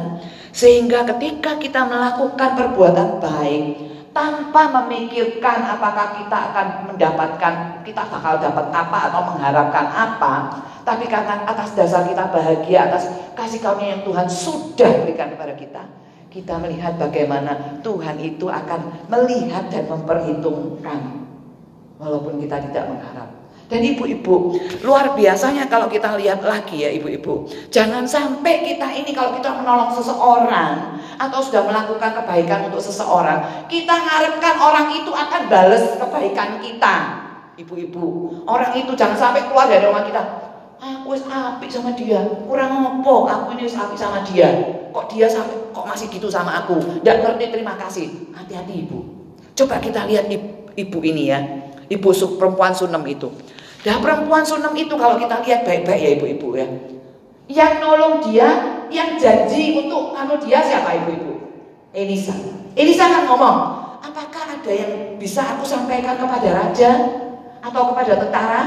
Sehingga 0.52 1.08
ketika 1.16 1.56
kita 1.56 1.88
melakukan 1.88 2.60
perbuatan 2.60 3.24
baik 3.24 3.64
tanpa 4.12 4.68
memikirkan 4.84 5.64
apakah 5.64 6.20
kita 6.20 6.38
akan 6.52 6.68
mendapatkan 6.92 7.54
kita 7.88 8.04
bakal 8.12 8.36
dapat 8.44 8.68
apa 8.68 9.00
atau 9.08 9.22
mengharapkan 9.32 9.88
apa, 9.88 10.34
tapi 10.84 11.08
karena 11.08 11.48
atas 11.48 11.72
dasar 11.72 12.04
kita 12.04 12.28
bahagia 12.28 12.92
atas 12.92 13.08
kasih 13.32 13.64
karunia 13.64 13.96
yang 13.96 14.04
Tuhan 14.04 14.28
sudah 14.28 14.92
berikan 15.08 15.32
kepada 15.32 15.56
kita, 15.56 15.82
kita 16.28 16.60
melihat 16.60 17.00
bagaimana 17.00 17.80
Tuhan 17.80 18.20
itu 18.20 18.52
akan 18.52 19.08
melihat 19.08 19.72
dan 19.72 19.88
memperhitungkan 19.88 21.00
walaupun 21.96 22.44
kita 22.44 22.60
tidak 22.68 22.92
mengharap. 22.92 23.41
Dan 23.72 23.88
ibu-ibu, 23.88 24.60
luar 24.84 25.16
biasanya 25.16 25.72
kalau 25.72 25.88
kita 25.88 26.20
lihat 26.20 26.44
lagi 26.44 26.84
ya 26.84 26.92
ibu-ibu. 26.92 27.48
Jangan 27.72 28.04
sampai 28.04 28.68
kita 28.68 28.84
ini 28.92 29.16
kalau 29.16 29.40
kita 29.40 29.48
menolong 29.48 29.96
seseorang 29.96 31.00
atau 31.16 31.40
sudah 31.40 31.64
melakukan 31.64 32.12
kebaikan 32.20 32.68
untuk 32.68 32.84
seseorang, 32.84 33.72
kita 33.72 33.96
ngarepkan 33.96 34.60
orang 34.60 34.92
itu 34.92 35.08
akan 35.16 35.48
balas 35.48 35.88
kebaikan 35.96 36.60
kita. 36.60 36.96
Ibu-ibu, 37.64 38.44
orang 38.44 38.76
itu 38.76 38.92
jangan 38.92 39.16
sampai 39.16 39.48
keluar 39.48 39.72
dari 39.72 39.88
rumah 39.88 40.04
kita. 40.04 40.20
Aku 40.84 41.16
wis 41.16 41.24
api 41.32 41.72
sama 41.72 41.96
dia, 41.96 42.28
kurang 42.44 42.76
ngopo, 42.76 43.32
aku 43.32 43.56
ini 43.56 43.72
wis 43.72 43.80
api 43.80 43.96
sama 43.96 44.20
dia. 44.28 44.52
Kok 44.92 45.16
dia 45.16 45.32
sampai 45.32 45.72
kok 45.72 45.88
masih 45.88 46.12
gitu 46.12 46.28
sama 46.28 46.60
aku? 46.60 47.00
Tidak 47.00 47.18
ngerti 47.24 47.56
terima 47.56 47.80
kasih. 47.80 48.36
Hati-hati 48.36 48.84
ibu. 48.84 49.00
Coba 49.56 49.80
kita 49.80 50.04
lihat 50.12 50.28
ibu 50.76 51.00
ini 51.08 51.32
ya, 51.32 51.40
ibu 51.88 52.12
perempuan 52.36 52.76
Sunem 52.76 53.08
itu. 53.08 53.32
Dah 53.82 53.98
perempuan 53.98 54.46
Sunem 54.46 54.78
itu 54.78 54.94
kalau 54.94 55.18
kita 55.18 55.42
lihat 55.42 55.66
baik-baik 55.66 56.02
ya 56.02 56.12
ibu-ibu 56.22 56.48
ya. 56.54 56.68
Yang 57.50 57.74
nolong 57.82 58.16
dia, 58.30 58.50
yang 58.94 59.18
janji 59.18 59.74
untuk 59.74 60.14
anu 60.14 60.38
dia 60.38 60.62
siapa 60.62 61.02
ibu-ibu? 61.02 61.42
Elisa. 61.90 62.32
Elisa 62.78 63.10
kan 63.10 63.26
ngomong, 63.26 63.58
apakah 64.06 64.54
ada 64.54 64.72
yang 64.72 65.18
bisa 65.18 65.42
aku 65.58 65.66
sampaikan 65.66 66.16
kepada 66.16 66.50
raja 66.54 66.92
atau 67.60 67.92
kepada 67.92 68.22
tentara? 68.22 68.64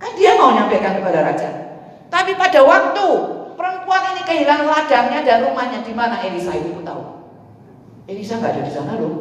Kan 0.00 0.12
dia 0.16 0.40
mau 0.40 0.56
nyampaikan 0.56 0.98
kepada 0.98 1.20
raja. 1.28 1.48
Tapi 2.08 2.32
pada 2.34 2.64
waktu 2.64 3.06
perempuan 3.54 4.16
ini 4.16 4.22
kehilangan 4.24 4.66
ladangnya 4.72 5.20
dan 5.20 5.38
rumahnya 5.46 5.84
di 5.84 5.92
mana 5.92 6.16
Elisa 6.24 6.56
ibu 6.56 6.80
tahu? 6.80 7.28
Elisa 8.08 8.40
nggak 8.40 8.56
ada 8.56 8.62
di 8.64 8.72
sana 8.72 8.92
loh. 8.96 9.16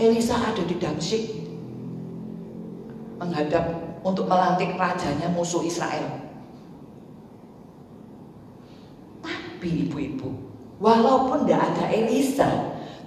Elisa 0.00 0.40
ada 0.40 0.64
di 0.64 0.74
Damsyik 0.80 1.41
menghadap 3.22 3.64
untuk 4.02 4.26
melantik 4.26 4.74
rajanya 4.74 5.30
musuh 5.30 5.62
Israel. 5.62 6.18
Tapi 9.22 9.86
ibu-ibu, 9.86 10.26
walaupun 10.82 11.46
tidak 11.46 11.70
ada 11.70 11.86
Elisa, 11.94 12.50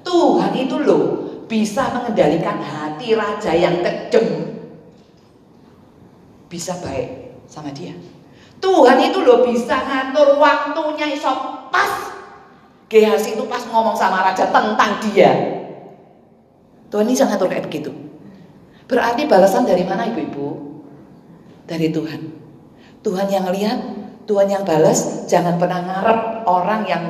Tuhan 0.07 0.55
itu 0.55 0.79
loh 0.79 1.03
bisa 1.51 1.91
mengendalikan 1.91 2.63
hati 2.63 3.11
raja 3.11 3.51
yang 3.51 3.83
kejam. 3.83 4.55
Bisa 6.47 6.79
baik 6.79 7.43
sama 7.51 7.75
dia. 7.75 7.91
Tuhan 8.63 8.97
itu 9.03 9.19
loh 9.19 9.43
bisa 9.43 9.75
ngatur 9.83 10.39
waktunya 10.39 11.11
iso 11.11 11.33
pas. 11.67 12.15
Gehazi 12.87 13.35
itu 13.35 13.43
pas 13.51 13.67
ngomong 13.67 13.97
sama 13.99 14.23
raja 14.23 14.47
tentang 14.47 15.03
dia. 15.03 15.31
Tuhan 16.87 17.11
sangat 17.11 17.35
ngatur 17.35 17.51
kayak 17.51 17.67
begitu. 17.67 18.04
Berarti 18.85 19.25
balasan 19.25 19.65
dari 19.65 19.81
mana 19.81 20.05
ibu-ibu? 20.09 20.77
Dari 21.65 21.89
Tuhan. 21.89 22.21
Tuhan 23.01 23.27
yang 23.29 23.49
lihat, 23.49 23.79
Tuhan 24.29 24.49
yang 24.49 24.63
balas, 24.65 25.25
jangan 25.29 25.57
pernah 25.57 25.81
ngarep 25.81 26.45
orang 26.45 26.81
yang 26.85 27.03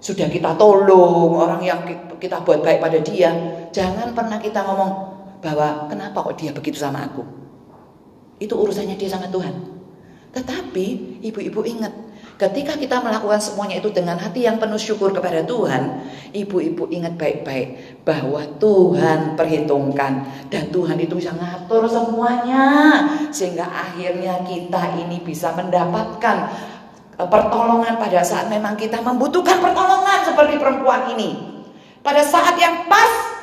sudah 0.00 0.28
kita 0.30 0.56
tolong, 0.56 1.32
orang 1.36 1.60
yang 1.64 1.80
kita 2.20 2.40
buat 2.44 2.60
baik 2.60 2.80
pada 2.80 2.98
dia. 3.00 3.30
Jangan 3.72 4.12
pernah 4.12 4.40
kita 4.40 4.64
ngomong 4.64 4.92
bahwa 5.44 5.88
kenapa 5.88 6.24
kok 6.24 6.36
dia 6.40 6.52
begitu 6.52 6.80
sama 6.80 7.04
aku. 7.04 7.24
Itu 8.38 8.54
urusannya 8.56 8.94
dia 8.94 9.10
sama 9.10 9.28
Tuhan. 9.28 9.54
Tetapi 10.32 11.18
ibu-ibu 11.24 11.60
ingat, 11.64 11.92
Ketika 12.38 12.78
kita 12.78 13.02
melakukan 13.02 13.42
semuanya 13.42 13.82
itu 13.82 13.90
dengan 13.90 14.14
hati 14.14 14.46
yang 14.46 14.62
penuh 14.62 14.78
syukur 14.78 15.10
kepada 15.10 15.42
Tuhan, 15.42 16.06
ibu-ibu 16.30 16.86
ingat 16.86 17.18
baik-baik 17.18 17.98
bahwa 18.06 18.38
Tuhan 18.62 19.34
perhitungkan 19.34 20.46
dan 20.46 20.70
Tuhan 20.70 21.02
itu 21.02 21.18
bisa 21.18 21.34
ngatur 21.34 21.90
semuanya 21.90 22.62
sehingga 23.34 23.66
akhirnya 23.66 24.46
kita 24.46 25.02
ini 25.02 25.18
bisa 25.18 25.50
mendapatkan 25.50 26.36
e, 27.18 27.22
pertolongan 27.26 27.98
pada 27.98 28.22
saat 28.22 28.46
memang 28.46 28.78
kita 28.78 29.02
membutuhkan 29.02 29.58
pertolongan 29.58 30.22
seperti 30.22 30.62
perempuan 30.62 31.10
ini. 31.18 31.58
Pada 32.06 32.22
saat 32.22 32.54
yang 32.54 32.86
pas 32.86 33.34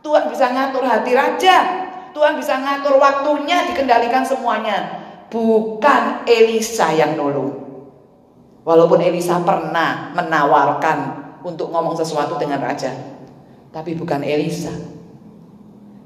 Tuhan 0.00 0.32
bisa 0.32 0.48
ngatur 0.48 0.88
hati 0.88 1.12
raja, 1.12 1.56
Tuhan 2.16 2.40
bisa 2.40 2.56
ngatur 2.56 2.96
waktunya 2.96 3.68
dikendalikan 3.68 4.24
semuanya. 4.24 5.04
Bukan 5.28 6.24
Elisa 6.24 6.96
yang 6.96 7.12
nolong. 7.12 7.61
Walaupun 8.62 9.02
Elisa 9.02 9.42
pernah 9.42 10.14
menawarkan 10.14 10.98
untuk 11.42 11.74
ngomong 11.74 11.98
sesuatu 11.98 12.38
dengan 12.38 12.62
raja. 12.62 12.94
Tapi 13.74 13.98
bukan 13.98 14.22
Elisa. 14.22 14.70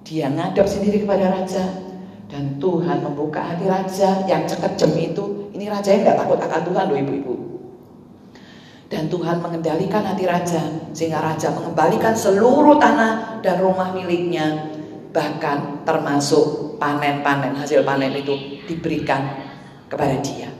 Dia 0.06 0.32
ngadap 0.32 0.64
sendiri 0.64 1.04
kepada 1.04 1.28
raja. 1.28 1.84
Dan 2.26 2.58
Tuhan 2.58 3.04
membuka 3.04 3.38
hati 3.38 3.68
raja 3.68 4.24
yang 4.24 4.48
cekejem 4.48 4.92
itu. 5.12 5.52
Ini 5.52 5.68
raja 5.68 5.94
yang 5.94 6.02
gak 6.08 6.18
takut 6.26 6.40
akan 6.40 6.60
Tuhan 6.64 6.84
loh 6.90 6.98
ibu-ibu. 6.98 7.34
Dan 8.88 9.12
Tuhan 9.12 9.44
mengendalikan 9.44 10.02
hati 10.02 10.24
raja. 10.24 10.62
Sehingga 10.96 11.20
raja 11.20 11.52
mengembalikan 11.52 12.16
seluruh 12.16 12.80
tanah 12.80 13.44
dan 13.44 13.60
rumah 13.60 13.92
miliknya. 13.92 14.72
Bahkan 15.12 15.84
termasuk 15.84 16.76
panen-panen, 16.80 17.52
hasil 17.56 17.84
panen 17.84 18.16
itu 18.16 18.64
diberikan 18.64 19.44
kepada 19.92 20.16
dia. 20.24 20.55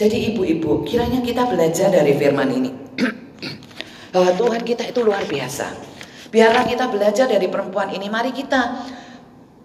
Jadi 0.00 0.32
ibu-ibu, 0.32 0.80
kiranya 0.88 1.20
kita 1.20 1.44
belajar 1.44 1.92
dari 1.92 2.16
firman 2.16 2.48
ini. 2.48 2.72
Bahwa 4.16 4.32
Tuhan 4.32 4.64
kita 4.64 4.88
itu 4.88 5.04
luar 5.04 5.28
biasa. 5.28 5.76
Biarlah 6.32 6.64
kita 6.64 6.88
belajar 6.88 7.28
dari 7.28 7.44
perempuan 7.52 7.92
ini. 7.92 8.08
Mari 8.08 8.32
kita 8.32 8.80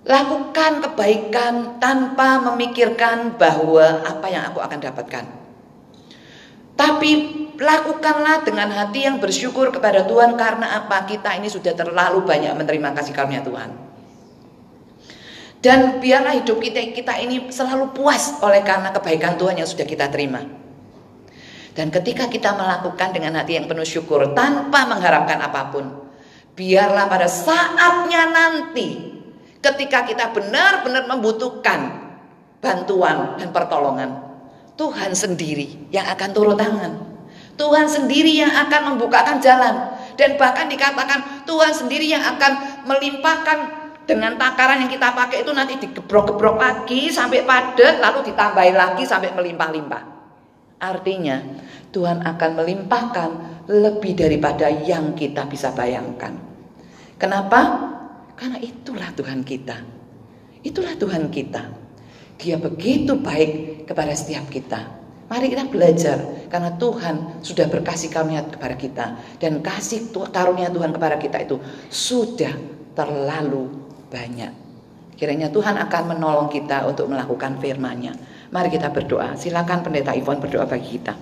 lakukan 0.03 0.83
kebaikan 0.83 1.79
tanpa 1.79 2.43
memikirkan 2.51 3.39
bahwa 3.39 4.05
apa 4.05 4.27
yang 4.29 4.49
aku 4.49 4.59
akan 4.61 4.79
dapatkan. 4.81 5.25
Tapi 6.75 7.11
lakukanlah 7.55 8.43
dengan 8.43 8.69
hati 8.75 9.07
yang 9.07 9.23
bersyukur 9.23 9.71
kepada 9.71 10.03
Tuhan 10.03 10.35
karena 10.35 10.83
apa? 10.83 11.05
Kita 11.07 11.37
ini 11.37 11.47
sudah 11.47 11.73
terlalu 11.73 12.27
banyak 12.27 12.53
menerima 12.53 12.91
kasih 12.97 13.13
karunia 13.15 13.41
Tuhan. 13.45 13.84
Dan 15.65 15.97
biarlah 15.97 16.37
hidup 16.37 16.61
kita 16.61 16.93
kita 16.93 17.17
ini 17.25 17.49
selalu 17.49 17.89
puas 17.89 18.37
oleh 18.37 18.61
karena 18.61 18.93
kebaikan 18.93 19.33
Tuhan 19.33 19.57
yang 19.57 19.65
sudah 19.65 19.89
kita 19.89 20.13
terima. 20.13 20.45
Dan 21.73 21.89
ketika 21.89 22.29
kita 22.29 22.53
melakukan 22.53 23.09
dengan 23.17 23.41
hati 23.41 23.57
yang 23.57 23.65
penuh 23.65 23.81
syukur 23.81 24.37
tanpa 24.37 24.85
mengharapkan 24.85 25.41
apa 25.41 25.73
pun, 25.73 26.05
biarlah 26.53 27.09
pada 27.09 27.25
saatnya 27.25 28.29
nanti 28.29 29.17
ketika 29.57 30.05
kita 30.05 30.29
benar-benar 30.37 31.09
membutuhkan 31.09 32.13
bantuan 32.61 33.33
dan 33.41 33.49
pertolongan, 33.49 34.21
Tuhan 34.77 35.17
sendiri 35.17 35.89
yang 35.89 36.05
akan 36.13 36.29
turun 36.29 36.61
tangan. 36.61 36.93
Tuhan 37.57 37.89
sendiri 37.89 38.37
yang 38.37 38.53
akan 38.53 38.93
membukakan 38.93 39.41
jalan 39.41 39.97
dan 40.13 40.37
bahkan 40.37 40.69
dikatakan 40.69 41.49
Tuhan 41.49 41.73
sendiri 41.73 42.05
yang 42.05 42.21
akan 42.21 42.85
melimpahkan 42.85 43.84
dengan 44.05 44.37
takaran 44.37 44.85
yang 44.85 44.91
kita 44.93 45.11
pakai 45.17 45.41
itu 45.41 45.51
nanti 45.51 45.81
digebrok-gebrok 45.81 46.57
lagi 46.61 47.09
sampai 47.09 47.41
padat 47.41 47.97
lalu 47.99 48.29
ditambahin 48.31 48.77
lagi 48.77 49.03
sampai 49.03 49.33
melimpah-limpah. 49.33 50.03
Artinya 50.79 51.41
Tuhan 51.89 52.21
akan 52.21 52.51
melimpahkan 52.61 53.29
lebih 53.65 54.13
daripada 54.13 54.69
yang 54.69 55.17
kita 55.17 55.49
bisa 55.49 55.73
bayangkan. 55.73 56.37
Kenapa? 57.17 57.91
Karena 58.37 58.61
itulah 58.61 59.09
Tuhan 59.17 59.41
kita. 59.41 59.77
Itulah 60.61 60.93
Tuhan 60.99 61.33
kita. 61.33 61.63
Dia 62.35 62.59
begitu 62.59 63.15
baik 63.17 63.85
kepada 63.87 64.11
setiap 64.11 64.45
kita. 64.51 65.05
Mari 65.25 65.49
kita 65.49 65.65
belajar 65.65 66.21
karena 66.53 66.77
Tuhan 66.77 67.41
sudah 67.41 67.65
berkasih 67.65 68.13
karunia 68.13 68.45
kepada 68.45 68.75
kita 68.77 69.05
dan 69.41 69.57
kasih 69.65 70.13
karunia 70.29 70.69
Tuhan 70.69 70.93
kepada 70.93 71.17
kita 71.17 71.41
itu 71.41 71.57
sudah 71.89 72.53
terlalu 72.93 73.84
banyak. 74.15 74.51
Kiranya 75.19 75.51
Tuhan 75.51 75.75
akan 75.75 76.03
menolong 76.15 76.47
kita 76.47 76.87
untuk 76.87 77.11
melakukan 77.11 77.59
firman-Nya. 77.59 78.15
Mari 78.51 78.71
kita 78.71 78.91
berdoa. 78.91 79.35
Silakan 79.35 79.83
Pendeta 79.83 80.15
Ivon 80.15 80.39
berdoa 80.39 80.63
bagi 80.67 80.99
kita. 80.99 81.15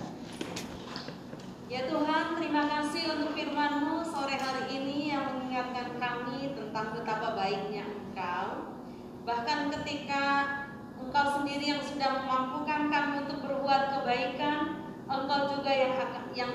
Ya 1.70 1.90
Tuhan, 1.90 2.38
terima 2.38 2.70
kasih 2.70 3.18
untuk 3.18 3.34
firman-Mu 3.34 4.06
sore 4.06 4.38
hari 4.38 4.70
ini 4.70 5.14
yang 5.14 5.30
mengingatkan 5.30 5.98
kami 5.98 6.54
tentang 6.54 6.94
betapa 6.98 7.38
baiknya 7.38 7.86
Engkau. 7.86 8.78
Bahkan 9.26 9.60
ketika 9.78 10.26
Engkau 10.98 11.42
sendiri 11.42 11.78
yang 11.78 11.82
sudah 11.86 12.22
memampukan 12.22 12.90
kami 12.90 13.14
untuk 13.30 13.46
berbuat 13.46 13.82
kebaikan, 13.94 14.58
Engkau 15.06 15.54
juga 15.54 15.70
yang 15.70 15.94
akan, 16.02 16.24
yang 16.34 16.54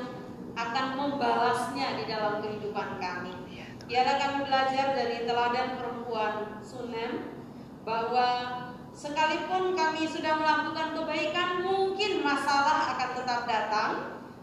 akan 0.58 0.86
membalasnya 0.98 2.02
di 2.02 2.04
dalam 2.10 2.42
kehidupan 2.42 2.98
kami. 2.98 3.34
Biarlah 3.88 4.20
kami 4.20 4.44
belajar 4.44 4.92
dari 4.92 5.24
teladan 5.24 5.80
perempuan 5.80 5.97
Sunem 6.64 7.36
bahwa 7.84 8.28
sekalipun 8.96 9.76
kami 9.76 10.08
sudah 10.08 10.40
melakukan 10.40 10.96
kebaikan, 10.96 11.60
mungkin 11.60 12.24
masalah 12.24 12.96
akan 12.96 13.10
tetap 13.12 13.40
datang, 13.44 13.92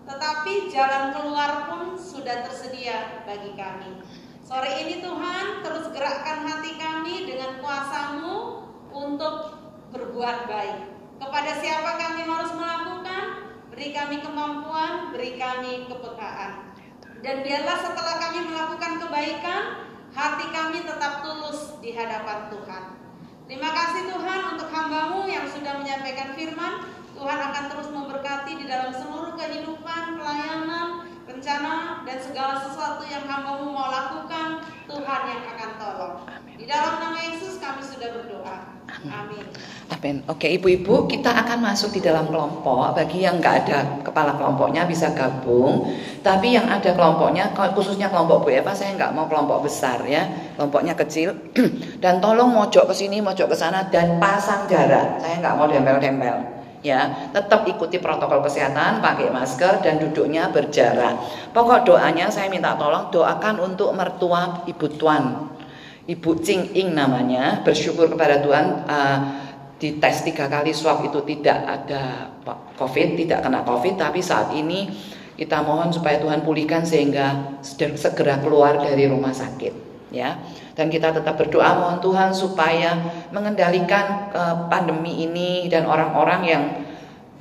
tetapi 0.06 0.70
jalan 0.70 1.10
keluar 1.10 1.66
pun 1.66 1.98
sudah 1.98 2.46
tersedia 2.46 3.26
bagi 3.26 3.58
kami. 3.58 3.98
Sore 4.46 4.78
ini 4.86 5.02
Tuhan 5.02 5.66
terus 5.66 5.90
gerakkan 5.90 6.46
hati 6.46 6.78
kami 6.78 7.26
dengan 7.26 7.58
kuasamu 7.58 8.62
untuk 8.94 9.58
berbuat 9.90 10.46
baik. 10.46 10.80
Kepada 11.18 11.52
siapa 11.58 11.98
kami 11.98 12.30
harus 12.30 12.54
melakukan, 12.54 13.24
beri 13.74 13.90
kami 13.90 14.22
kemampuan, 14.22 15.10
beri 15.10 15.42
kami 15.42 15.90
kepekaan. 15.90 16.78
Dan 17.26 17.42
biarlah 17.42 17.78
setelah 17.82 18.22
kami 18.22 18.54
melakukan 18.54 19.02
kebaikan, 19.02 19.85
hati 20.16 20.48
kami 20.48 20.80
tetap 20.88 21.20
tulus 21.20 21.76
di 21.84 21.92
hadapan 21.92 22.48
Tuhan. 22.48 22.84
Terima 23.46 23.70
kasih 23.76 24.10
Tuhan 24.10 24.42
untuk 24.56 24.72
hambamu 24.72 25.28
yang 25.28 25.44
sudah 25.46 25.76
menyampaikan 25.78 26.34
firman. 26.34 26.88
Tuhan 27.16 27.40
akan 27.52 27.64
terus 27.72 27.90
memberkati 27.92 28.60
di 28.60 28.66
dalam 28.68 28.92
seluruh 28.96 29.36
kehidupan, 29.36 30.20
pelayanan, 30.20 31.08
rencana, 31.28 32.04
dan 32.08 32.18
segala 32.20 32.60
sesuatu 32.64 33.04
yang 33.06 33.28
hambamu 33.28 33.76
mau 33.76 33.92
lakukan. 33.92 34.64
Tuhan 34.88 35.22
yang 35.28 35.44
akan 35.52 35.72
tolong. 35.78 36.16
Di 36.56 36.66
dalam 36.66 37.04
nama 37.04 37.20
Yesus 37.20 37.60
kami 37.60 37.84
sudah 37.84 38.10
berdoa. 38.16 38.58
Amin. 39.10 40.26
Oke, 40.26 40.50
ibu-ibu, 40.50 41.06
kita 41.06 41.30
akan 41.46 41.62
masuk 41.62 41.94
di 41.94 42.02
dalam 42.02 42.26
kelompok. 42.26 42.98
Bagi 42.98 43.22
yang 43.22 43.38
nggak 43.38 43.56
ada 43.66 43.78
kepala 44.02 44.34
kelompoknya 44.34 44.90
bisa 44.90 45.14
gabung. 45.14 45.94
Tapi 46.26 46.58
yang 46.58 46.66
ada 46.66 46.94
kelompoknya, 46.94 47.54
khususnya 47.54 48.10
kelompok 48.10 48.46
Bu 48.46 48.50
Eva, 48.54 48.74
saya 48.74 48.98
nggak 48.98 49.14
mau 49.14 49.30
kelompok 49.30 49.70
besar 49.70 50.02
ya. 50.10 50.26
Kelompoknya 50.58 50.98
kecil. 50.98 51.34
dan 52.04 52.18
tolong 52.18 52.50
mojok 52.50 52.90
ke 52.90 52.94
sini, 52.98 53.22
mojok 53.22 53.54
ke 53.54 53.56
sana, 53.58 53.86
dan 53.90 54.18
pasang 54.18 54.66
jarak. 54.66 55.22
Saya 55.22 55.42
nggak 55.42 55.56
mau 55.58 55.70
dempel-dempel. 55.70 56.38
Ya, 56.86 57.34
tetap 57.34 57.66
ikuti 57.66 57.98
protokol 57.98 58.46
kesehatan, 58.46 59.02
pakai 59.02 59.34
masker 59.34 59.82
dan 59.82 59.98
duduknya 59.98 60.54
berjarak. 60.54 61.18
Pokok 61.50 61.82
doanya 61.82 62.30
saya 62.30 62.46
minta 62.46 62.78
tolong 62.78 63.10
doakan 63.10 63.58
untuk 63.58 63.90
mertua 63.98 64.62
Ibu 64.70 64.88
Tuan. 65.02 65.55
Ibu 66.06 66.38
Cing 66.46 66.78
Ing 66.78 66.94
namanya, 66.94 67.66
bersyukur 67.66 68.14
kepada 68.14 68.38
Tuhan 68.46 68.66
uh, 68.86 69.20
di 69.82 69.98
tes 69.98 70.22
tiga 70.22 70.46
kali 70.46 70.70
swab 70.70 71.02
itu 71.02 71.20
tidak 71.26 71.60
ada 71.66 72.30
COVID, 72.78 73.18
tidak 73.18 73.42
kena 73.42 73.66
COVID, 73.66 73.98
tapi 73.98 74.22
saat 74.22 74.54
ini 74.54 74.94
kita 75.36 75.66
mohon 75.66 75.90
supaya 75.92 76.22
Tuhan 76.22 76.46
pulihkan 76.46 76.86
sehingga 76.86 77.58
segera 77.98 78.40
keluar 78.40 78.80
dari 78.80 79.10
rumah 79.10 79.34
sakit, 79.34 79.74
ya. 80.14 80.40
Dan 80.78 80.94
kita 80.94 81.12
tetap 81.12 81.36
berdoa 81.42 81.74
mohon 81.76 82.00
Tuhan 82.00 82.32
supaya 82.32 82.96
mengendalikan 83.34 84.30
uh, 84.32 84.56
pandemi 84.70 85.26
ini 85.26 85.68
dan 85.68 85.90
orang-orang 85.90 86.42
yang 86.46 86.64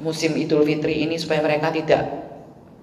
musim 0.01 0.35
Idul 0.35 0.67
Fitri 0.67 1.07
ini 1.07 1.21
supaya 1.21 1.45
mereka 1.45 1.71
tidak 1.71 2.03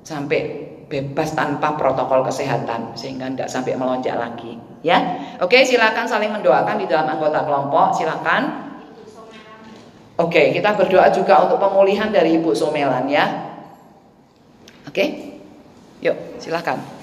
sampai 0.05 0.70
bebas 0.91 1.31
tanpa 1.31 1.79
protokol 1.79 2.27
kesehatan 2.27 2.91
sehingga 2.99 3.31
tidak 3.31 3.47
sampai 3.47 3.79
melonjak 3.79 4.19
lagi, 4.19 4.59
ya. 4.83 4.99
Oke, 5.39 5.63
silakan 5.63 6.03
saling 6.03 6.35
mendoakan 6.35 6.75
di 6.75 6.85
dalam 6.91 7.07
anggota 7.15 7.47
kelompok, 7.47 7.95
silakan. 7.95 8.67
Oke, 10.19 10.51
kita 10.51 10.75
berdoa 10.75 11.07
juga 11.09 11.47
untuk 11.47 11.57
pemulihan 11.63 12.11
dari 12.11 12.37
Ibu 12.37 12.51
Somelan 12.51 13.07
ya. 13.07 13.25
Oke, 14.85 15.39
yuk 16.03 16.37
silakan. 16.37 17.00